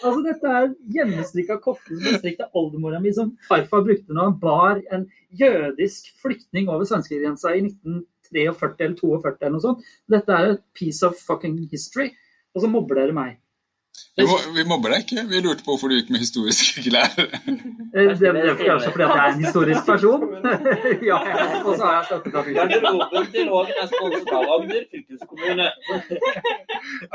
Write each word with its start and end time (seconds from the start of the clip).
Altså, 0.00 0.20
dette 0.24 0.52
er 0.60 0.70
hjemmestrikka 0.94 1.58
kofte 1.64 1.92
som 1.92 2.00
ble 2.04 2.16
strikket 2.18 2.46
av 2.46 2.56
oldemora 2.60 3.00
mi, 3.02 3.12
som 3.16 3.34
farfar 3.48 3.84
brukte 3.86 4.16
når 4.16 4.30
han 4.30 4.38
bar 4.40 4.80
en 4.96 5.04
jødisk 5.36 6.10
flyktning 6.22 6.70
over 6.72 6.88
svenskegrensa 6.88 7.52
i 7.56 7.62
1943 7.66 8.46
eller 8.46 8.56
42 8.56 9.12
eller 9.30 9.54
noe 9.56 9.64
sånt. 9.64 9.86
Dette 10.10 10.36
er 10.36 10.54
et 10.54 10.64
piece 10.78 11.06
of 11.06 11.18
fucking 11.20 11.58
history. 11.72 12.10
Og 12.54 12.64
så 12.64 12.70
mobber 12.70 12.98
dere 12.98 13.14
meg. 13.14 13.38
Vi, 14.20 14.24
vi 14.54 14.64
mobber 14.68 14.92
deg 14.92 15.04
ikke. 15.04 15.22
Vi 15.30 15.40
lurte 15.44 15.64
på 15.64 15.72
hvorfor 15.72 15.88
du 15.90 15.94
gikk 15.96 16.10
med 16.12 16.20
historiske 16.24 16.82
klær. 16.86 17.10
Eh, 17.16 18.10
Det, 18.20 18.28
er 18.28 18.56
kanskje 18.58 18.90
fordi 18.92 19.04
at 19.06 19.14
jeg 19.14 19.22
er 19.22 19.32
en 19.32 19.44
historisk 19.44 19.82
person. 19.86 20.20
ja, 21.10 21.18
og 21.64 21.72
så 21.76 21.82
har 21.84 21.94
jeg 21.94 22.04
støttet 22.10 22.32
fylket. 22.34 22.56
Garderoben 22.58 23.30
til 23.34 23.46
Hågen 23.54 23.76
er 23.82 23.86
sponset 23.94 24.34
av 24.36 24.44
Agder 24.56 24.82
fylkeskommune. 24.92 25.66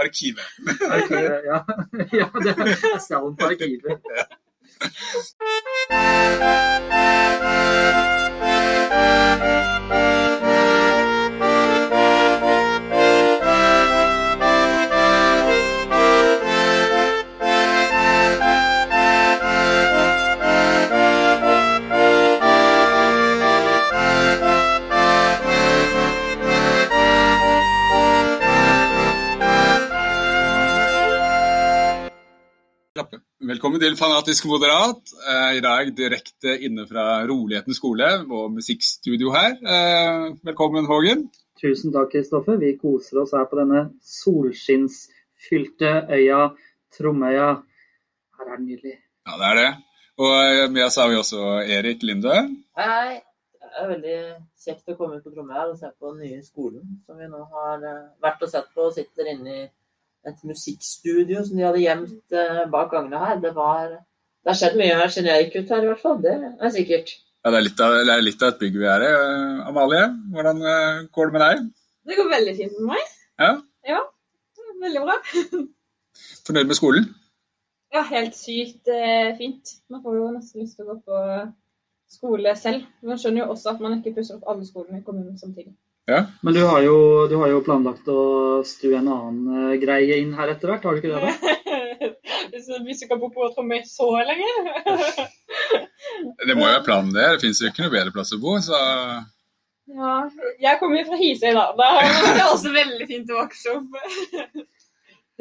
Arkivet. 0.06 0.48
Arkivet, 0.90 1.40
ja. 1.52 1.60
ja, 2.22 2.28
det 2.48 2.52
er 2.56 3.00
salen 3.06 3.34
på 3.38 3.44
arkivet. 3.54 3.82
Klappe. 9.36 9.75
Velkommen 32.96 33.82
til 33.84 33.98
Fanatisk 34.00 34.46
moderat. 34.48 35.10
Eh, 35.28 35.58
I 35.58 35.62
dag 35.64 35.90
direkte 35.98 36.54
inne 36.64 36.86
fra 36.88 37.26
Rolighetens 37.28 37.76
skole 37.82 38.08
og 38.24 38.54
musikkstudio 38.56 39.34
her. 39.36 39.58
Eh, 39.60 40.30
Velkommen, 40.48 40.88
Hågen. 40.88 41.26
Tusen 41.60 41.92
takk, 41.92 42.14
Kristoffer. 42.14 42.56
Vi 42.62 42.78
koser 42.80 43.20
oss 43.26 43.36
her 43.36 43.44
på 43.52 43.60
denne 43.60 43.82
solskinnsfylte 44.00 45.92
øya 46.08 46.40
Tromøya. 46.96 47.50
Her 48.40 48.48
er 48.48 48.56
det 48.56 48.64
nydelig. 48.64 48.96
Ja, 49.28 49.34
det 49.44 49.48
er 49.52 49.56
det. 49.60 49.70
Og 50.16 50.72
med 50.72 50.84
oss 50.88 50.96
har 50.96 51.12
vi 51.12 51.20
også 51.20 51.44
Erik 51.68 52.00
Linde. 52.08 52.32
Hei, 52.80 52.88
hei. 52.96 53.16
Det 53.60 53.84
er 53.84 53.92
veldig 53.92 54.20
kjekt 54.64 54.88
å 54.88 54.96
komme 54.96 55.18
ut 55.20 55.26
på 55.28 55.36
Tromøya 55.36 55.68
og 55.68 55.76
se 55.82 55.92
på 56.00 56.14
den 56.14 56.30
nye 56.30 56.40
skolen 56.48 57.04
som 57.04 57.20
vi 57.20 57.28
nå 57.28 57.44
har 57.60 57.84
eh, 57.84 58.06
vært 58.24 58.48
og 58.48 58.56
sett 58.56 58.72
på. 58.72 58.88
og 58.88 58.96
Sitter 58.96 59.36
inne 59.36 59.52
i 59.66 59.66
et 60.30 60.48
musikkstudio 60.48 61.44
som 61.46 61.58
de 61.58 61.68
hadde 61.68 61.84
gjemt 61.84 62.36
eh, 62.36 62.64
bak 62.72 62.92
gangene 62.94 63.22
her. 63.22 63.38
Det 63.44 63.54
var 63.58 63.94
Det 64.46 64.52
har 64.54 64.58
skjedd 64.60 64.76
mye 64.78 64.98
ut 65.06 65.72
her, 65.74 65.84
i 65.84 65.88
hvert 65.90 66.02
fall. 66.02 66.20
Det 66.22 66.34
er 66.38 66.74
sikkert. 66.74 67.16
Ja, 67.46 67.52
det 67.54 67.58
er 67.58 67.66
litt 67.66 67.82
av, 67.82 67.94
det 67.98 68.14
er 68.14 68.26
litt 68.26 68.44
av 68.44 68.54
et 68.54 68.62
bygg 68.62 68.78
vi 68.82 68.90
er 68.90 69.06
i. 69.06 69.14
Eh, 69.14 69.68
Amalie, 69.70 70.06
hvordan 70.34 70.62
eh, 70.62 71.06
går 71.14 71.30
det 71.32 71.38
med 71.38 71.46
deg? 71.46 71.64
Det 72.06 72.18
går 72.20 72.30
veldig 72.30 72.56
fint 72.58 72.78
med 72.80 72.92
meg. 72.94 73.16
Ja, 73.42 73.54
Veldig 74.86 75.02
bra. 75.02 75.16
Fornøyd 76.46 76.68
med 76.70 76.78
skolen? 76.78 77.06
Ja, 77.94 78.04
helt 78.10 78.36
sykt 78.38 78.90
eh, 78.92 79.32
fint. 79.38 79.78
Man 79.90 80.04
får 80.04 80.18
jo 80.18 80.26
nesten 80.36 80.62
lyst 80.62 80.78
til 80.78 80.86
å 80.86 80.94
gå 80.94 80.98
på 81.08 81.22
skole 82.12 82.54
selv. 82.60 82.86
Man 83.06 83.22
skjønner 83.22 83.44
jo 83.46 83.54
også 83.54 83.72
at 83.72 83.82
man 83.84 83.98
ikke 83.98 84.14
pusser 84.18 84.38
opp 84.38 84.52
alle 84.52 84.68
skolene 84.68 85.00
i 85.00 85.06
kommunen 85.06 85.40
samtidig. 85.40 85.74
Men 86.42 86.54
du 86.54 86.62
har, 86.62 86.82
jo, 86.86 86.98
du 87.30 87.36
har 87.42 87.50
jo 87.50 87.64
planlagt 87.66 88.10
å 88.14 88.62
stue 88.68 89.00
en 89.00 89.10
annen 89.10 89.72
eh, 89.72 89.78
greie 89.82 90.20
inn 90.22 90.36
her 90.38 90.52
etter 90.54 90.70
hvert, 90.70 90.84
har 90.86 90.94
du 90.94 91.02
ikke 91.02 91.16
det? 91.16 91.22
da? 91.26 91.56
Hvis 92.86 93.02
du 93.02 93.08
kan 93.10 93.20
bo 93.20 93.32
på 93.34 93.48
Tromøy 93.56 93.82
så 93.90 94.08
lenge. 94.22 94.52
Det 96.46 96.54
må 96.54 96.62
jo 96.62 96.70
være 96.70 96.84
planen 96.86 97.10
det. 97.16 97.26
Det 97.34 97.42
finnes 97.42 97.62
jo 97.62 97.72
ikke 97.72 97.86
noe 97.88 97.94
bedre 97.96 98.14
plass 98.16 98.36
å 98.36 98.40
bo, 98.42 98.54
så 98.64 98.78
Ja, 99.96 100.14
jeg 100.62 100.80
kommer 100.82 101.02
jo 101.02 101.08
fra 101.10 101.20
Hisøy, 101.20 101.50
da. 101.58 101.66
Da 101.78 101.90
er 102.04 102.38
det 102.38 102.46
også 102.54 102.74
veldig 102.76 103.10
fint 103.10 103.34
å 103.34 103.42
vokse 103.42 103.74
opp. 103.74 103.98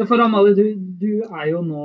For 0.09 0.25
Amalie, 0.25 0.57
du, 0.57 0.65
du 1.01 1.11
er 1.29 1.51
jo 1.53 1.61
nå 1.67 1.85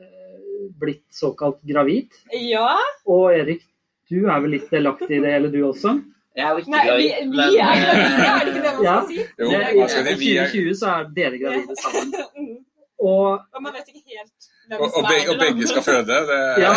eh, 0.00 0.64
blitt 0.80 1.04
såkalt 1.14 1.60
gravid. 1.68 2.16
Ja. 2.34 2.72
Og 3.04 3.28
Erik, 3.36 3.62
du 4.10 4.24
er 4.24 4.40
vel 4.42 4.56
litt 4.56 4.72
delaktig 4.72 5.20
i 5.20 5.22
det 5.22 5.36
hele, 5.36 5.52
du 5.52 5.60
også? 5.68 5.98
Jeg 6.36 6.44
er 6.46 6.50
jo 6.50 6.60
ikke 6.62 6.70
Nei, 6.72 6.82
vi, 6.82 6.88
gravid, 6.88 7.32
vi 7.32 7.58
er 7.60 7.80
gravide, 7.82 8.26
er 8.32 8.44
det 8.44 8.52
ikke 8.52 8.64
det 8.66 8.74
man 8.76 8.84
Ja. 8.86 8.96
skal 9.00 9.08
si? 9.08 9.16
jo, 9.38 9.46
Det, 9.52 9.90
skal 9.90 10.02
I 10.02 10.14
det, 10.16 10.36
er, 10.40 10.46
2020 10.52 10.74
så 10.80 10.86
er 10.96 11.08
dere 11.16 11.36
gravide 11.42 11.80
sammen. 11.84 12.14
Mm. 12.42 12.60
Og 13.02 13.28
Og 13.54 13.62
man 13.62 13.72
vet 13.76 13.88
ikke 13.90 14.04
helt 14.14 14.46
hvem 14.68 14.80
og, 14.80 14.86
og, 14.86 14.90
som 14.94 15.04
er 15.04 15.10
begge, 15.12 15.30
og 15.32 15.38
begge 15.42 15.68
skal 15.70 15.82
føde. 15.82 16.16
Det, 16.30 16.38
ja, 16.64 16.72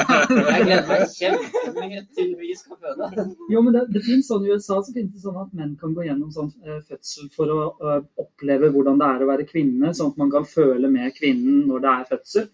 Jeg 0.54 0.62
gleder 0.66 0.86
meg 0.90 1.02
kjempemye 1.18 2.00
til 2.16 2.30
vi 2.40 2.52
skal 2.56 2.78
føde. 2.80 3.26
Jo, 3.52 3.60
men 3.66 3.76
det, 3.76 3.82
det 3.94 4.02
finnes 4.06 4.30
sånn 4.30 4.46
I 4.46 4.54
USA 4.54 4.78
så 4.80 4.94
finnes 4.96 5.12
det 5.12 5.24
sånn 5.26 5.40
at 5.42 5.52
menn 5.58 5.74
kan 5.80 5.92
gå 5.96 6.06
gjennom 6.08 6.32
sånn 6.32 6.48
eh, 6.64 6.80
fødsel 6.88 7.28
for 7.36 7.52
å 7.52 7.58
uh, 7.84 7.98
oppleve 8.24 8.72
hvordan 8.74 9.02
det 9.02 9.10
er 9.12 9.24
å 9.26 9.30
være 9.30 9.48
kvinne, 9.50 9.92
sånn 9.98 10.14
at 10.14 10.22
man 10.22 10.32
kan 10.32 10.48
føle 10.48 10.90
med 10.92 11.12
kvinnen 11.18 11.66
når 11.68 11.84
det 11.84 11.92
er 11.92 12.08
fødsel. 12.14 12.48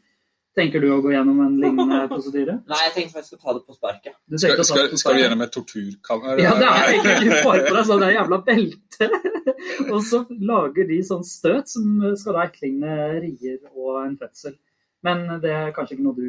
Tenker 0.53 0.83
du 0.85 0.91
å 0.93 0.99
gå 1.01 1.15
gjennom 1.15 1.39
en 1.47 1.55
lignende 1.61 2.03
prosedyre? 2.13 2.59
Nei, 2.69 2.81
jeg 2.87 2.93
tenkte 2.97 3.19
faktisk 3.19 3.39
å 3.39 3.41
ta 3.41 3.55
det 3.57 3.63
på 3.65 3.77
sparket. 3.77 4.17
Du 4.29 4.37
skal, 4.37 4.59
tenkte 4.59 4.65
å 4.67 5.01
skal, 5.01 5.13
på 5.13 5.15
du 5.17 5.23
gjennom 5.23 5.45
et 5.47 5.55
torturkammer? 5.55 6.43
Ja, 6.43 6.53
det 6.61 6.69
er 6.69 6.91
egentlig 6.97 7.39
bare 7.47 7.63
på 7.69 7.77
deg 7.79 7.87
sånn 7.89 8.03
der 8.05 8.13
jævla 8.19 8.39
belte. 8.49 9.09
og 9.95 10.03
så 10.09 10.21
lager 10.53 10.91
de 10.91 10.99
sånn 11.09 11.25
støt 11.25 11.73
som 11.73 12.05
skal 12.21 12.37
da 12.37 12.45
etterligne 12.51 12.99
rier 13.25 13.63
og 13.73 14.03
en 14.03 14.19
fødsel. 14.21 14.59
Men 15.07 15.25
det 15.43 15.55
er 15.57 15.73
kanskje 15.77 15.97
ikke 15.97 16.07
noe 16.11 16.19
du 16.21 16.29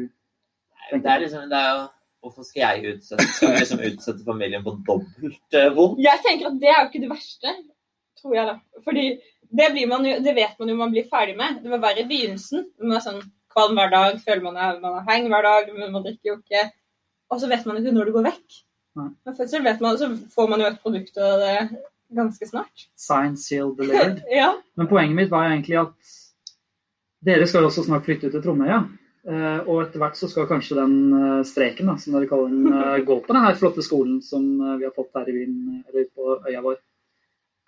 tenker? 0.88 1.04
Det 1.04 1.12
er 1.12 1.22
liksom, 1.26 1.44
det 1.52 1.60
er 1.60 1.70
jo 1.74 1.84
Hvorfor 2.24 2.46
skal 2.48 2.62
jeg 2.62 2.94
utsette, 2.94 3.24
skal 3.36 3.50
jeg 3.50 3.60
liksom 3.60 3.80
utsette 3.84 4.22
familien 4.24 4.62
på 4.64 4.72
dobbelt 4.86 5.56
eh, 5.58 5.66
vondt? 5.76 5.98
Jeg 6.00 6.22
tenker 6.24 6.46
at 6.48 6.54
det 6.62 6.70
er 6.72 6.78
jo 6.78 6.86
ikke 6.88 7.02
det 7.02 7.10
verste, 7.10 7.52
tror 8.16 8.36
jeg 8.38 8.48
da. 8.48 8.54
Fordi 8.86 9.02
det, 9.44 9.66
blir 9.74 9.90
man 9.90 10.06
jo, 10.08 10.14
det 10.24 10.32
vet 10.38 10.54
man 10.56 10.72
jo 10.72 10.76
man 10.78 10.94
blir 10.94 11.04
ferdig 11.10 11.34
med. 11.36 11.58
Det 11.60 11.74
var 11.74 11.82
verre 11.82 12.00
i 12.00 12.08
begynnelsen. 12.08 12.64
Man 12.80 12.96
er 12.96 13.04
sånn 13.04 13.20
kvalm 13.54 13.78
hver 13.78 13.90
dag, 13.94 14.20
føler 14.26 14.44
man 14.44 14.58
er, 14.60 14.78
man 14.82 14.98
er 15.00 15.08
heng 15.08 15.30
hver 15.32 15.46
dag, 15.46 15.72
men 15.78 15.92
man 15.94 16.04
drikker 16.04 16.32
jo 16.32 16.36
ikke. 16.40 16.66
Og 17.32 17.40
så 17.40 17.50
vet 17.50 17.66
man 17.66 17.80
ikke 17.80 17.94
når 17.94 18.10
det 18.10 18.14
går 18.16 18.26
vekk. 18.28 18.60
Nei. 19.00 19.08
Men 19.26 19.36
fødsel 19.38 19.64
vet 19.64 19.80
man, 19.82 19.98
så 19.98 20.10
får 20.34 20.50
man 20.50 20.62
jo 20.62 20.70
et 20.70 20.82
produkt 20.82 21.18
av 21.18 21.40
det 21.42 21.54
ganske 22.14 22.46
snart. 22.46 22.88
sign, 22.96 23.38
seal, 23.40 23.72
delivered. 23.78 24.22
Ja. 24.40 24.52
Men 24.78 24.90
poenget 24.90 25.18
mitt 25.18 25.32
var 25.32 25.48
egentlig 25.48 25.80
at 25.80 26.12
dere 27.24 27.48
skal 27.48 27.64
jo 27.64 27.70
også 27.72 27.86
snart 27.86 28.04
flytte 28.06 28.28
ut 28.28 28.36
til 28.36 28.44
Tromøya. 28.44 28.84
Uh, 29.24 29.64
og 29.64 29.86
etter 29.86 30.02
hvert 30.02 30.18
så 30.20 30.28
skal 30.28 30.44
kanskje 30.50 30.76
den 30.76 30.96
uh, 31.16 31.44
streken, 31.48 31.88
da, 31.88 31.94
som 31.96 32.12
dere 32.12 32.28
kaller 32.28 32.50
den, 32.52 32.66
uh, 32.68 32.98
gå 33.08 33.16
på 33.24 33.32
denne 33.32 33.54
flotte 33.56 33.82
skolen 33.82 34.18
som 34.22 34.44
vi 34.76 34.84
har 34.84 34.92
fått 34.92 35.16
her 35.16 35.30
i 35.32 35.36
byen, 35.38 35.78
eller 35.88 36.10
på 36.12 36.36
øya 36.44 36.60
vår. 36.66 36.76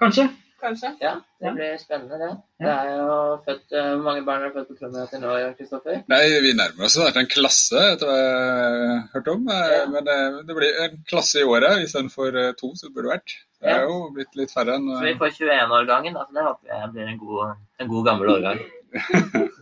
Kanskje? 0.02 0.28
Kanskje. 0.60 0.88
Ja, 1.04 1.10
det 1.42 1.50
blir 1.52 1.74
spennende, 1.76 2.16
det. 2.16 2.28
Det 2.64 2.70
er 2.72 2.86
jo 2.96 3.16
født, 3.44 3.72
eh, 3.76 3.88
Hvor 3.92 4.04
mange 4.06 4.22
barn 4.24 4.44
er 4.46 4.52
født 4.54 4.70
på 4.70 4.76
Trondheim 4.78 5.08
til 5.10 5.20
nå, 5.20 5.32
Kristoffer? 5.58 5.98
Nei, 6.08 6.20
vi 6.44 6.52
nærmer 6.56 6.86
oss 6.88 6.96
snart 6.96 7.18
en 7.20 7.28
klasse, 7.28 7.82
etter 7.92 8.08
hva 8.08 8.16
jeg 8.16 8.86
har 8.86 9.02
hørt 9.12 9.28
om. 9.34 9.44
Eh, 9.52 9.66
Ja. 9.76 9.82
Men 9.92 10.08
det, 10.08 10.16
det 10.48 10.56
blir 10.56 10.80
en 10.86 10.96
klasse 11.10 11.42
i 11.42 11.44
året 11.44 11.84
istedenfor 11.84 12.40
eh, 12.40 12.52
to, 12.56 12.72
som 12.74 12.88
det 12.88 12.96
burde 12.96 13.12
vært. 13.12 13.36
Det 13.60 13.72
er 13.74 13.84
jo 13.84 13.98
blitt 14.16 14.36
litt 14.40 14.52
færre 14.54 14.76
enn 14.78 14.88
Så 14.94 15.02
vi 15.04 15.12
eh, 15.12 15.20
får 15.20 15.36
21-årgangen, 15.36 16.16
da, 16.16 16.24
så 16.24 16.38
det 16.38 16.46
håper 16.48 16.72
jeg 16.72 16.92
blir 16.96 17.12
en 17.12 17.20
god, 17.24 17.56
en 17.84 17.92
god 17.92 18.04
gammel 18.10 18.34
årgang. 18.38 18.64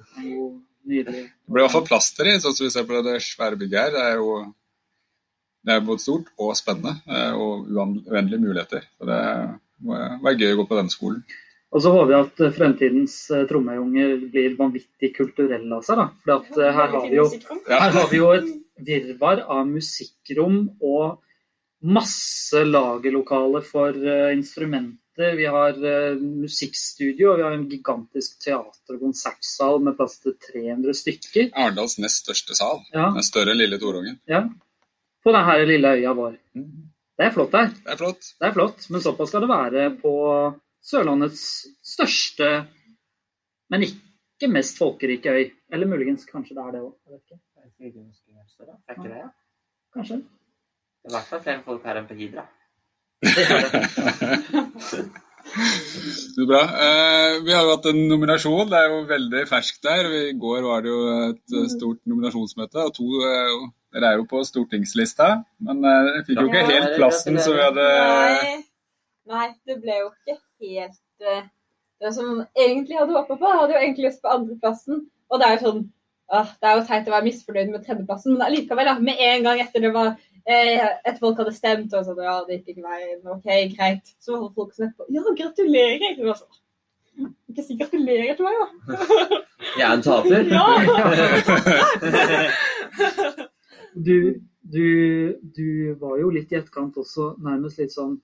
Nydelig 0.84 1.22
Det 1.25 1.53
blir 1.53 1.62
i 1.62 1.65
hvert 1.65 1.72
fall 1.72 1.87
plass 1.88 2.10
til 2.15 2.28
dem, 2.28 2.41
sånn 2.43 2.54
som 2.54 2.66
vi 2.66 2.72
ser 2.75 2.87
på 2.88 3.03
det 3.06 3.16
svære 3.25 3.59
bygget 3.60 3.81
her. 3.81 3.94
Det 3.97 4.04
er 4.12 4.21
jo 4.21 4.34
det 5.65 5.72
er 5.72 5.84
både 5.87 6.03
stort 6.03 6.27
og 6.44 6.50
spennende, 6.59 6.99
eh, 7.09 7.33
og 7.41 7.71
uendelige 7.72 8.43
muligheter. 8.43 8.83
Så 8.99 9.06
det 9.09 9.21
må 9.49 9.63
være 9.82 10.36
gøy 10.38 10.52
å 10.54 10.60
gå 10.62 10.66
på 10.70 10.78
denne 10.78 10.92
skolen. 10.92 11.24
Og 11.74 11.82
så 11.82 11.90
håper 11.90 12.10
vi 12.12 12.18
at 12.20 12.40
eh, 12.46 12.52
fremtidens 12.54 13.14
trommeunger 13.50 14.16
blir 14.30 14.54
vanvittig 14.58 15.10
kulturelle 15.16 15.74
av 15.74 15.82
seg. 15.82 15.98
da. 15.98 16.36
For 16.54 16.62
eh, 16.62 16.74
her 16.76 16.92
har 16.94 17.09
jo 17.10 17.24
Her 17.66 17.91
har 17.98 18.10
vi 18.12 18.21
jo 18.21 18.30
et 18.36 18.50
virvar 18.84 19.42
av 19.50 19.66
musikkrom 19.66 20.60
og 20.82 21.21
masse 21.84 22.62
lagerlokaler 22.65 23.65
for 23.66 23.91
eh, 23.98 24.30
instrumenter. 24.36 25.34
Vi 25.38 25.44
har 25.47 25.77
eh, 25.78 26.16
musikkstudio, 26.22 27.32
og 27.32 27.38
vi 27.38 27.44
har 27.47 27.59
en 27.59 27.68
gigantisk 27.70 28.38
teater- 28.42 28.97
og 28.97 29.03
konsertsal 29.03 29.82
med 29.82 29.98
plass 29.98 30.16
til 30.22 30.34
300 30.47 30.94
stykker. 31.03 31.50
Arendals 31.54 31.98
nest 32.03 32.22
største 32.24 32.56
sal. 32.59 32.80
Ja, 32.94 33.10
Den 33.15 33.27
større 33.27 33.54
enn 33.54 33.60
Lille 33.62 33.78
Torungen. 33.82 34.20
ja. 34.30 34.47
På 35.24 35.32
denne 35.32 35.54
lille 35.65 35.88
øya 35.97 36.10
vår. 36.12 36.34
Mm. 36.53 36.72
Det 37.15 37.27
er 37.27 37.34
flott 37.34 37.53
her. 37.55 37.69
Det 37.71 37.91
er 37.95 37.99
flott. 38.01 38.22
Det 38.41 38.47
er 38.49 38.55
flott, 38.57 38.81
men 38.91 39.05
såpass 39.05 39.28
skal 39.31 39.43
det 39.45 39.53
være 39.53 39.83
på 40.01 40.13
Sørlandets 40.84 41.45
største, 41.95 42.49
men 43.71 43.81
ikke 43.87 44.49
mest 44.51 44.78
folkerike 44.81 45.31
øy. 45.31 45.45
Eller 45.72 45.91
muligens 45.91 46.27
kanskje 46.28 46.55
det 46.57 46.63
er 46.65 46.71
det 46.75 46.81
òg. 46.83 46.93
Er 47.07 47.11
ikke 48.99 49.15
ja? 49.15 49.28
Kanskje. 49.95 50.16
Det 50.16 51.07
er 51.07 51.11
i 51.13 51.15
hvert 51.15 51.31
fall 51.31 51.45
flere 51.47 51.65
folk 51.65 51.83
her 51.87 51.97
enn 52.01 52.11
på 52.11 52.19
Hidra. 52.19 52.45
Så 56.34 56.47
bra. 56.49 56.63
Eh, 56.87 57.33
vi 57.45 57.53
har 57.53 57.63
jo 57.63 57.75
hatt 57.75 57.87
en 57.91 58.01
nominasjon. 58.11 58.69
Det 58.71 58.78
er 58.81 58.89
jo 58.91 58.99
veldig 59.09 59.43
ferskt 59.49 59.83
der. 59.87 60.09
I 60.09 60.33
går 60.41 60.61
var 60.66 60.83
det 60.83 60.91
jo 60.91 61.01
et 61.28 61.55
stort 61.71 62.01
nominasjonsmøte. 62.11 62.78
og 62.89 62.95
to, 62.97 63.07
eh, 63.28 63.53
Dere 63.94 64.08
er 64.10 64.18
jo 64.18 64.24
på 64.26 64.41
stortingslista, 64.42 65.26
men 65.62 65.84
eh, 65.86 66.00
dere 66.08 66.22
fikk 66.26 66.41
jo 66.41 66.48
ikke 66.48 66.62
Ja, 66.64 66.70
helt 66.72 66.96
plassen 66.98 67.36
som 67.38 67.54
vi 67.54 67.62
hadde 67.62 67.84
Nei, 67.86 68.54
nei, 69.30 69.44
det 69.70 69.76
ble 69.84 69.98
jo 70.00 70.08
ikke 70.10 70.34
helt 70.64 71.28
eh, 71.30 71.44
det 72.02 72.10
som 72.16 72.41
egentlig 72.58 72.98
hadde 72.98 73.14
håpa 73.14 73.36
på. 73.38 73.46
Jeg 73.52 73.60
hadde 73.60 73.76
jo 73.76 73.82
egentlig 73.84 74.06
lyst 74.08 74.22
på 74.24 74.32
andreplassen. 74.34 75.04
Og 75.30 75.38
det 75.41 75.46
er 75.46 75.54
jo 75.54 75.62
sånn 75.68 75.78
åh, 76.34 76.48
Det 76.58 76.66
er 76.68 76.74
jo 76.74 76.82
teit 76.88 77.06
å 77.06 77.14
være 77.14 77.26
misfornøyd 77.28 77.70
med 77.70 77.86
tredjeplassen, 77.86 78.34
men 78.34 78.46
allikevel, 78.48 78.91
da, 78.91 78.96
med 78.98 79.22
en 79.28 79.46
gang 79.46 79.62
etter 79.62 79.86
det 79.86 79.92
var 79.94 80.10
etter 80.44 80.98
et 81.08 81.22
folk 81.22 81.38
hadde 81.41 81.54
stemt, 81.56 81.94
og 81.94 82.04
sånn 82.04 82.20
Ja, 82.26 82.34
det 82.44 82.58
gikk 82.58 82.74
ikke 82.74 82.88
veien. 82.91 83.22
OK, 83.30 83.48
greit. 83.78 84.04
Så 84.18 84.30
var 84.42 84.50
folk 84.58 84.74
sånn 84.74 84.91
etterpå 84.91 85.06
Ja, 85.14 85.22
gratulerer. 85.38 86.18
Det 86.18 86.26
var 86.26 86.36
sånn, 86.42 87.32
ikke 87.54 87.62
si 87.70 87.78
gratulerer 87.78 88.34
til 88.34 88.44
meg, 88.50 88.54
da. 88.58 88.68
Jeg 89.78 89.86
er 89.86 89.94
en 89.94 90.06
taper. 90.10 90.41
Ja. 90.58 90.64
Du, 93.94 94.41
du, 94.60 94.86
du 95.56 95.94
var 96.00 96.18
jo 96.18 96.30
litt 96.34 96.52
i 96.52 96.58
etterkant 96.58 96.96
også 96.98 97.34
nærmest 97.44 97.78
litt 97.78 97.94
sånn 97.94 98.16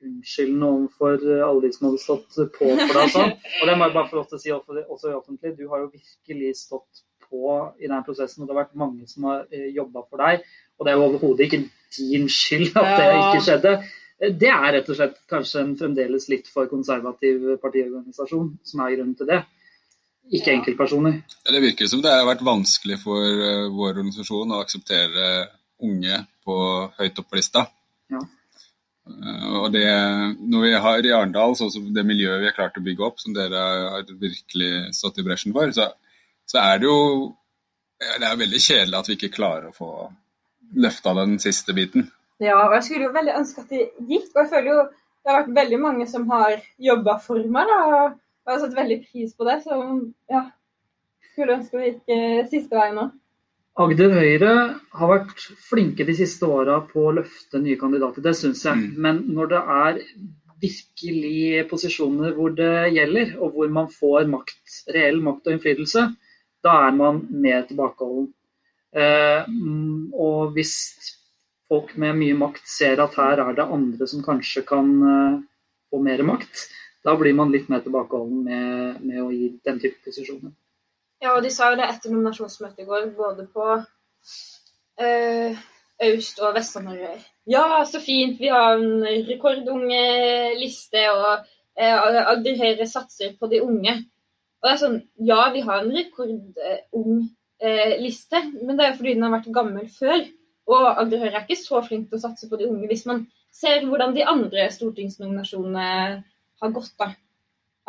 unnskyldende 0.00 0.68
overfor 0.70 1.24
eh, 1.28 1.42
alle 1.44 1.66
de 1.66 1.72
som 1.76 1.88
hadde 1.90 2.02
stått 2.02 2.38
på 2.56 2.70
for 2.70 2.94
deg. 2.94 3.04
og 3.04 3.14
Sånn. 3.14 3.34
Og 3.60 3.68
det 3.68 3.76
må 3.76 3.88
jeg 3.88 3.96
bare 3.98 4.08
få 4.10 4.20
lov 4.20 4.28
til 4.30 4.38
å 4.38 4.42
si 4.44 4.54
også 4.54 5.10
i 5.10 5.16
offentlig. 5.18 5.54
Du 5.58 5.66
har 5.68 5.82
jo 5.82 5.90
virkelig 5.92 6.54
stått 6.62 7.02
på 7.30 7.56
i 7.78 7.86
denne 7.86 8.02
prosessen, 8.06 8.42
og 8.42 8.48
det 8.48 8.54
har 8.56 8.62
vært 8.64 8.78
mange 8.80 9.06
som 9.10 9.28
har 9.28 9.44
jobba 9.76 10.02
for 10.08 10.22
deg. 10.24 10.46
Og 10.78 10.86
det 10.86 10.92
er 10.92 10.98
jo 10.98 11.06
overhodet 11.10 11.46
ikke 11.46 11.60
din 11.98 12.26
skyld 12.32 12.72
at 12.80 12.90
det 12.96 13.08
ikke 13.18 13.44
skjedde. 13.46 13.74
Eh, 14.20 14.34
Det 14.40 14.50
er 14.54 14.72
rett 14.78 14.88
og 14.92 14.98
slett 14.98 15.20
kanskje 15.30 15.64
en 15.66 15.76
fremdeles 15.78 16.28
litt 16.32 16.48
for 16.52 16.70
konservativ 16.70 17.56
partiorganisasjon 17.62 18.54
som 18.66 18.84
er 18.86 18.96
grunnen 18.96 19.16
til 19.18 19.28
det. 19.30 19.42
Ikke 20.30 20.52
Ja. 20.52 20.58
enkeltpersoner. 20.58 21.22
Det 21.44 21.62
virker 21.62 21.88
som 21.90 22.02
det 22.02 22.10
har 22.12 22.26
vært 22.28 22.44
vanskelig 22.46 23.00
for 23.02 23.24
eh, 23.24 23.68
vår 23.72 23.96
organisasjon 23.96 24.52
å 24.52 24.60
akseptere 24.62 25.48
unge 25.82 26.26
på 26.44 26.56
høyt 26.98 27.18
oppe 27.18 27.30
på 27.30 27.40
lista. 27.40 27.64
Ja. 28.12 28.20
Eh, 29.08 29.48
og 29.58 29.72
det, 29.72 29.86
når 30.38 30.62
vi 30.66 30.72
har 30.86 31.06
i 31.06 31.12
Arendal, 31.16 31.56
sånn 31.58 31.72
som 31.72 31.88
det 31.94 32.06
miljøet 32.06 32.40
vi 32.44 32.50
har 32.50 32.54
klart 32.54 32.78
å 32.78 32.84
bygge 32.84 33.06
opp, 33.08 33.18
som 33.22 33.34
dere 33.34 33.64
har 33.96 34.06
virkelig 34.06 34.94
stått 34.94 35.18
i 35.18 35.26
bresjen 35.26 35.56
for, 35.56 35.72
så, 35.74 35.90
så 36.46 36.62
er 36.62 36.78
det 36.78 36.90
jo 36.90 37.00
ja, 38.00 38.16
det 38.20 38.28
er 38.30 38.40
veldig 38.40 38.62
kjedelig 38.64 38.96
at 38.96 39.08
vi 39.10 39.18
ikke 39.18 39.34
klarer 39.34 39.68
å 39.68 39.76
få 39.76 39.90
løfta 40.80 41.12
den 41.18 41.38
siste 41.42 41.74
biten. 41.76 42.06
Ja, 42.40 42.56
og 42.68 42.72
jeg 42.78 42.86
skulle 42.86 43.08
jo 43.08 43.12
veldig 43.16 43.34
ønske 43.36 43.64
at 43.64 43.72
det 43.74 43.90
gikk. 44.08 44.30
Og 44.32 44.38
jeg 44.44 44.50
føler 44.54 44.70
jo 44.70 44.80
det 45.20 45.28
har 45.28 45.42
vært 45.42 45.56
veldig 45.58 45.78
mange 45.82 46.06
som 46.08 46.24
har 46.30 46.54
jobba 46.80 47.18
for 47.20 47.42
meg, 47.52 47.68
da. 47.68 47.80
Og 47.98 48.14
jeg 48.50 48.58
har 48.58 48.64
satt 48.66 48.78
veldig 48.78 48.98
pris 49.06 49.34
på 49.36 49.46
det. 49.48 49.56
Så 49.64 49.80
ja. 50.30 50.44
Skulle 51.30 51.56
ønske 51.60 51.78
det 51.78 51.90
gikk 51.90 52.14
eh, 52.14 52.40
siste 52.50 52.76
veien 52.76 52.98
nå. 52.98 53.10
Agder 53.80 54.12
Høyre 54.12 54.54
har 54.98 55.10
vært 55.12 55.44
flinke 55.62 56.04
de 56.04 56.14
siste 56.18 56.48
åra 56.50 56.80
på 56.88 57.06
å 57.06 57.14
løfte 57.20 57.60
nye 57.62 57.78
kandidater, 57.80 58.24
det 58.24 58.34
syns 58.36 58.64
jeg. 58.66 58.76
Mm. 58.76 58.98
Men 59.04 59.20
når 59.36 59.52
det 59.52 59.60
er 59.76 60.00
virkelig 60.60 61.68
posisjoner 61.70 62.34
hvor 62.36 62.52
det 62.56 62.90
gjelder, 62.96 63.36
og 63.38 63.54
hvor 63.54 63.70
man 63.72 63.88
får 63.94 64.26
makt, 64.28 64.60
reell 64.92 65.22
makt 65.24 65.46
og 65.46 65.56
innflytelse, 65.56 66.04
da 66.66 66.74
er 66.88 66.98
man 66.98 67.22
mer 67.30 67.64
tilbakeholden. 67.68 68.28
Eh, 68.90 69.46
mm, 69.46 70.10
og 70.18 70.52
hvis 70.56 70.74
folk 71.70 71.94
med 72.02 72.18
mye 72.18 72.36
makt 72.36 72.66
ser 72.68 73.00
at 73.00 73.16
her 73.20 73.40
er 73.46 73.56
det 73.56 73.68
andre 73.78 74.08
som 74.10 74.24
kanskje 74.26 74.64
kan 74.66 74.90
eh, 75.14 75.40
få 75.90 76.02
mer 76.04 76.24
makt, 76.26 76.66
da 77.04 77.14
blir 77.16 77.36
man 77.36 77.52
litt 77.52 77.68
mer 77.72 77.82
tilbakeholden 77.84 78.42
med, 78.44 79.00
med 79.04 79.22
å 79.22 79.30
gi 79.32 79.50
den 79.64 79.80
type 79.80 80.02
posisjoner. 80.04 80.52
Ja, 81.20 81.34
og 81.34 81.44
de 81.44 81.50
sa 81.52 81.70
jo 81.70 81.78
det 81.80 81.88
etter 81.88 82.12
nominasjonsmøtet 82.12 82.84
i 82.84 82.88
går, 82.88 83.10
både 83.16 83.44
på 83.52 83.66
eh, 85.00 85.58
Øst- 86.00 86.40
og 86.40 86.54
Vest-Norge. 86.56 87.12
Ja, 87.50 87.82
så 87.84 88.00
fint, 88.00 88.38
vi 88.40 88.48
har 88.52 88.78
en 88.78 89.04
rekordunge 89.28 90.00
liste, 90.60 91.02
og 91.12 91.44
eh, 91.76 92.24
Agder 92.32 92.56
Høyre 92.60 92.88
satser 92.88 93.34
på 93.40 93.50
de 93.52 93.60
unge. 93.64 93.96
Og 94.60 94.68
det 94.68 94.72
er 94.72 94.80
sånn, 94.80 94.98
Ja, 95.28 95.42
vi 95.52 95.64
har 95.64 95.82
en 95.82 95.92
rekordung 95.92 97.28
eh, 97.60 97.96
liste, 98.00 98.40
men 98.60 98.76
det 98.76 98.86
er 98.86 98.92
jo 98.92 99.00
fordi 99.02 99.16
den 99.16 99.28
har 99.28 99.36
vært 99.36 99.52
gammel 99.56 99.92
før. 99.92 100.24
Og 100.70 100.88
Agder 100.88 101.24
Høyre 101.24 101.34
er 101.34 101.44
ikke 101.44 101.60
så 101.60 101.82
flink 101.84 102.08
til 102.08 102.20
å 102.20 102.24
satse 102.24 102.48
på 102.48 102.60
de 102.60 102.68
unge, 102.70 102.88
hvis 102.88 103.04
man 103.08 103.26
ser 103.52 103.84
hvordan 103.84 104.14
de 104.16 104.24
andre 104.24 104.68
stortingsnominasjonene 104.72 106.22
har 106.62 106.70
gått. 106.76 106.92
da. 106.98 107.10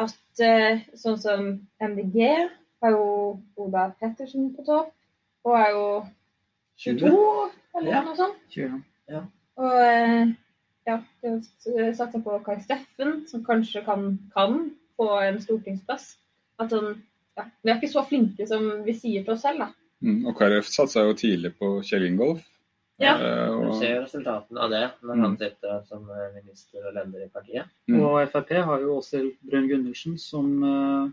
At 0.01 0.39
eh, 0.41 0.81
sånn 0.97 1.19
som 1.21 1.47
MDG 1.81 2.21
har 2.81 2.95
jo 2.95 3.03
Oda 3.61 3.89
Pettersen 3.99 4.51
på 4.55 4.65
topp, 4.65 4.93
og 5.45 5.57
er 5.57 5.69
jo 5.75 5.85
22, 6.81 7.11
eller 7.77 7.91
Ja. 7.91 8.01
noe 8.05 8.15
sånt. 8.17 8.39
20. 8.55 8.81
Og 9.61 9.75
eh, 9.83 10.31
ja, 10.87 10.95
jeg 11.21 11.43
er 11.77 11.93
satsa 11.93 12.21
på 12.23 12.39
Kai 12.45 12.57
Steffen, 12.63 13.27
som 13.27 13.43
kanskje 13.45 13.83
kan, 13.85 14.17
kan 14.33 14.71
få 14.97 15.09
en 15.27 15.41
stortingsplass. 15.43 16.15
At 16.59 16.71
han 16.71 16.95
ja, 17.37 17.45
Vi 17.63 17.69
er 17.71 17.77
ikke 17.79 17.91
så 17.91 18.03
flinke 18.07 18.47
som 18.47 18.83
vi 18.85 18.93
sier 18.97 19.23
til 19.23 19.33
oss 19.35 19.41
selv, 19.45 19.59
da. 19.59 19.67
Mm, 20.01 20.25
og 20.25 20.35
KrF 20.39 20.65
satsa 20.71 21.03
jo 21.05 21.13
tidlig 21.13 21.53
på 21.59 21.75
Kjell 21.85 22.07
Ingolf. 22.07 22.41
Ja. 23.01 23.15
Eh, 23.17 23.47
Du 23.61 23.73
ser 23.79 23.95
jo 23.95 24.01
resultatene 24.03 24.59
av 24.61 24.69
det 24.69 24.83
når 25.03 25.15
Mm. 25.15 25.23
han 25.25 25.37
sitter 25.37 25.81
som 25.89 26.09
eh, 26.09 26.29
minister 26.37 26.85
og 26.87 26.93
leder 26.93 27.25
i 27.25 27.29
partiet. 27.33 27.65
Mm. 27.89 27.99
Og 28.05 28.29
Frp 28.31 28.51
har 28.63 28.79
jo 28.81 28.97
Åshild 28.99 29.33
Brun 29.41 29.67
Gundersen, 29.69 30.17
som 30.19 30.63
eh, 30.63 31.09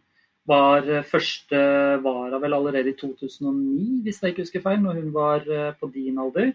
var 0.48 0.82
første 1.04 1.58
vara 2.02 2.38
vel 2.40 2.54
allerede 2.56 2.88
i 2.92 2.96
2009, 2.96 4.02
hvis 4.04 4.20
jeg 4.22 4.32
ikke 4.32 4.42
husker 4.46 4.62
feil, 4.64 4.80
når 4.80 4.94
hun 5.00 5.12
var 5.12 5.40
på 5.80 5.90
din 5.92 6.18
alder. 6.18 6.52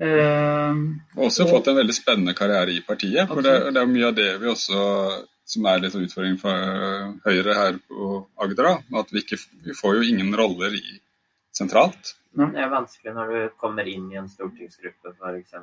Eh, 0.00 0.74
også 1.20 1.44
fått 1.50 1.68
en 1.68 1.76
veldig 1.76 1.92
spennende 1.94 2.32
karriere 2.34 2.72
i 2.72 2.80
partiet. 2.80 3.28
for 3.28 3.42
det, 3.44 3.74
det 3.74 3.82
er 3.82 3.86
mye 3.90 4.08
av 4.08 4.14
det 4.16 4.30
vi 4.40 4.48
også 4.48 5.26
som 5.50 5.66
er 5.66 5.80
litt 5.82 5.94
av 5.94 6.04
utfordringen 6.06 6.38
for 6.40 7.20
Høyre 7.26 7.54
her 7.58 7.78
på 7.88 8.26
Agder. 8.40 8.70
At 8.96 9.10
vi, 9.12 9.20
ikke, 9.24 9.38
vi 9.66 9.74
får 9.74 9.96
jo 9.98 10.08
ingen 10.08 10.32
roller 10.38 10.72
i 10.78 11.00
sentralt. 11.52 12.14
Det 12.30 12.62
er 12.62 12.70
vanskelig 12.70 13.14
når 13.14 13.32
du 13.32 13.56
kommer 13.58 13.88
inn 13.90 14.10
i 14.12 14.18
en 14.20 14.28
stortingsgruppe 14.30 15.14
f.eks. 15.16 15.56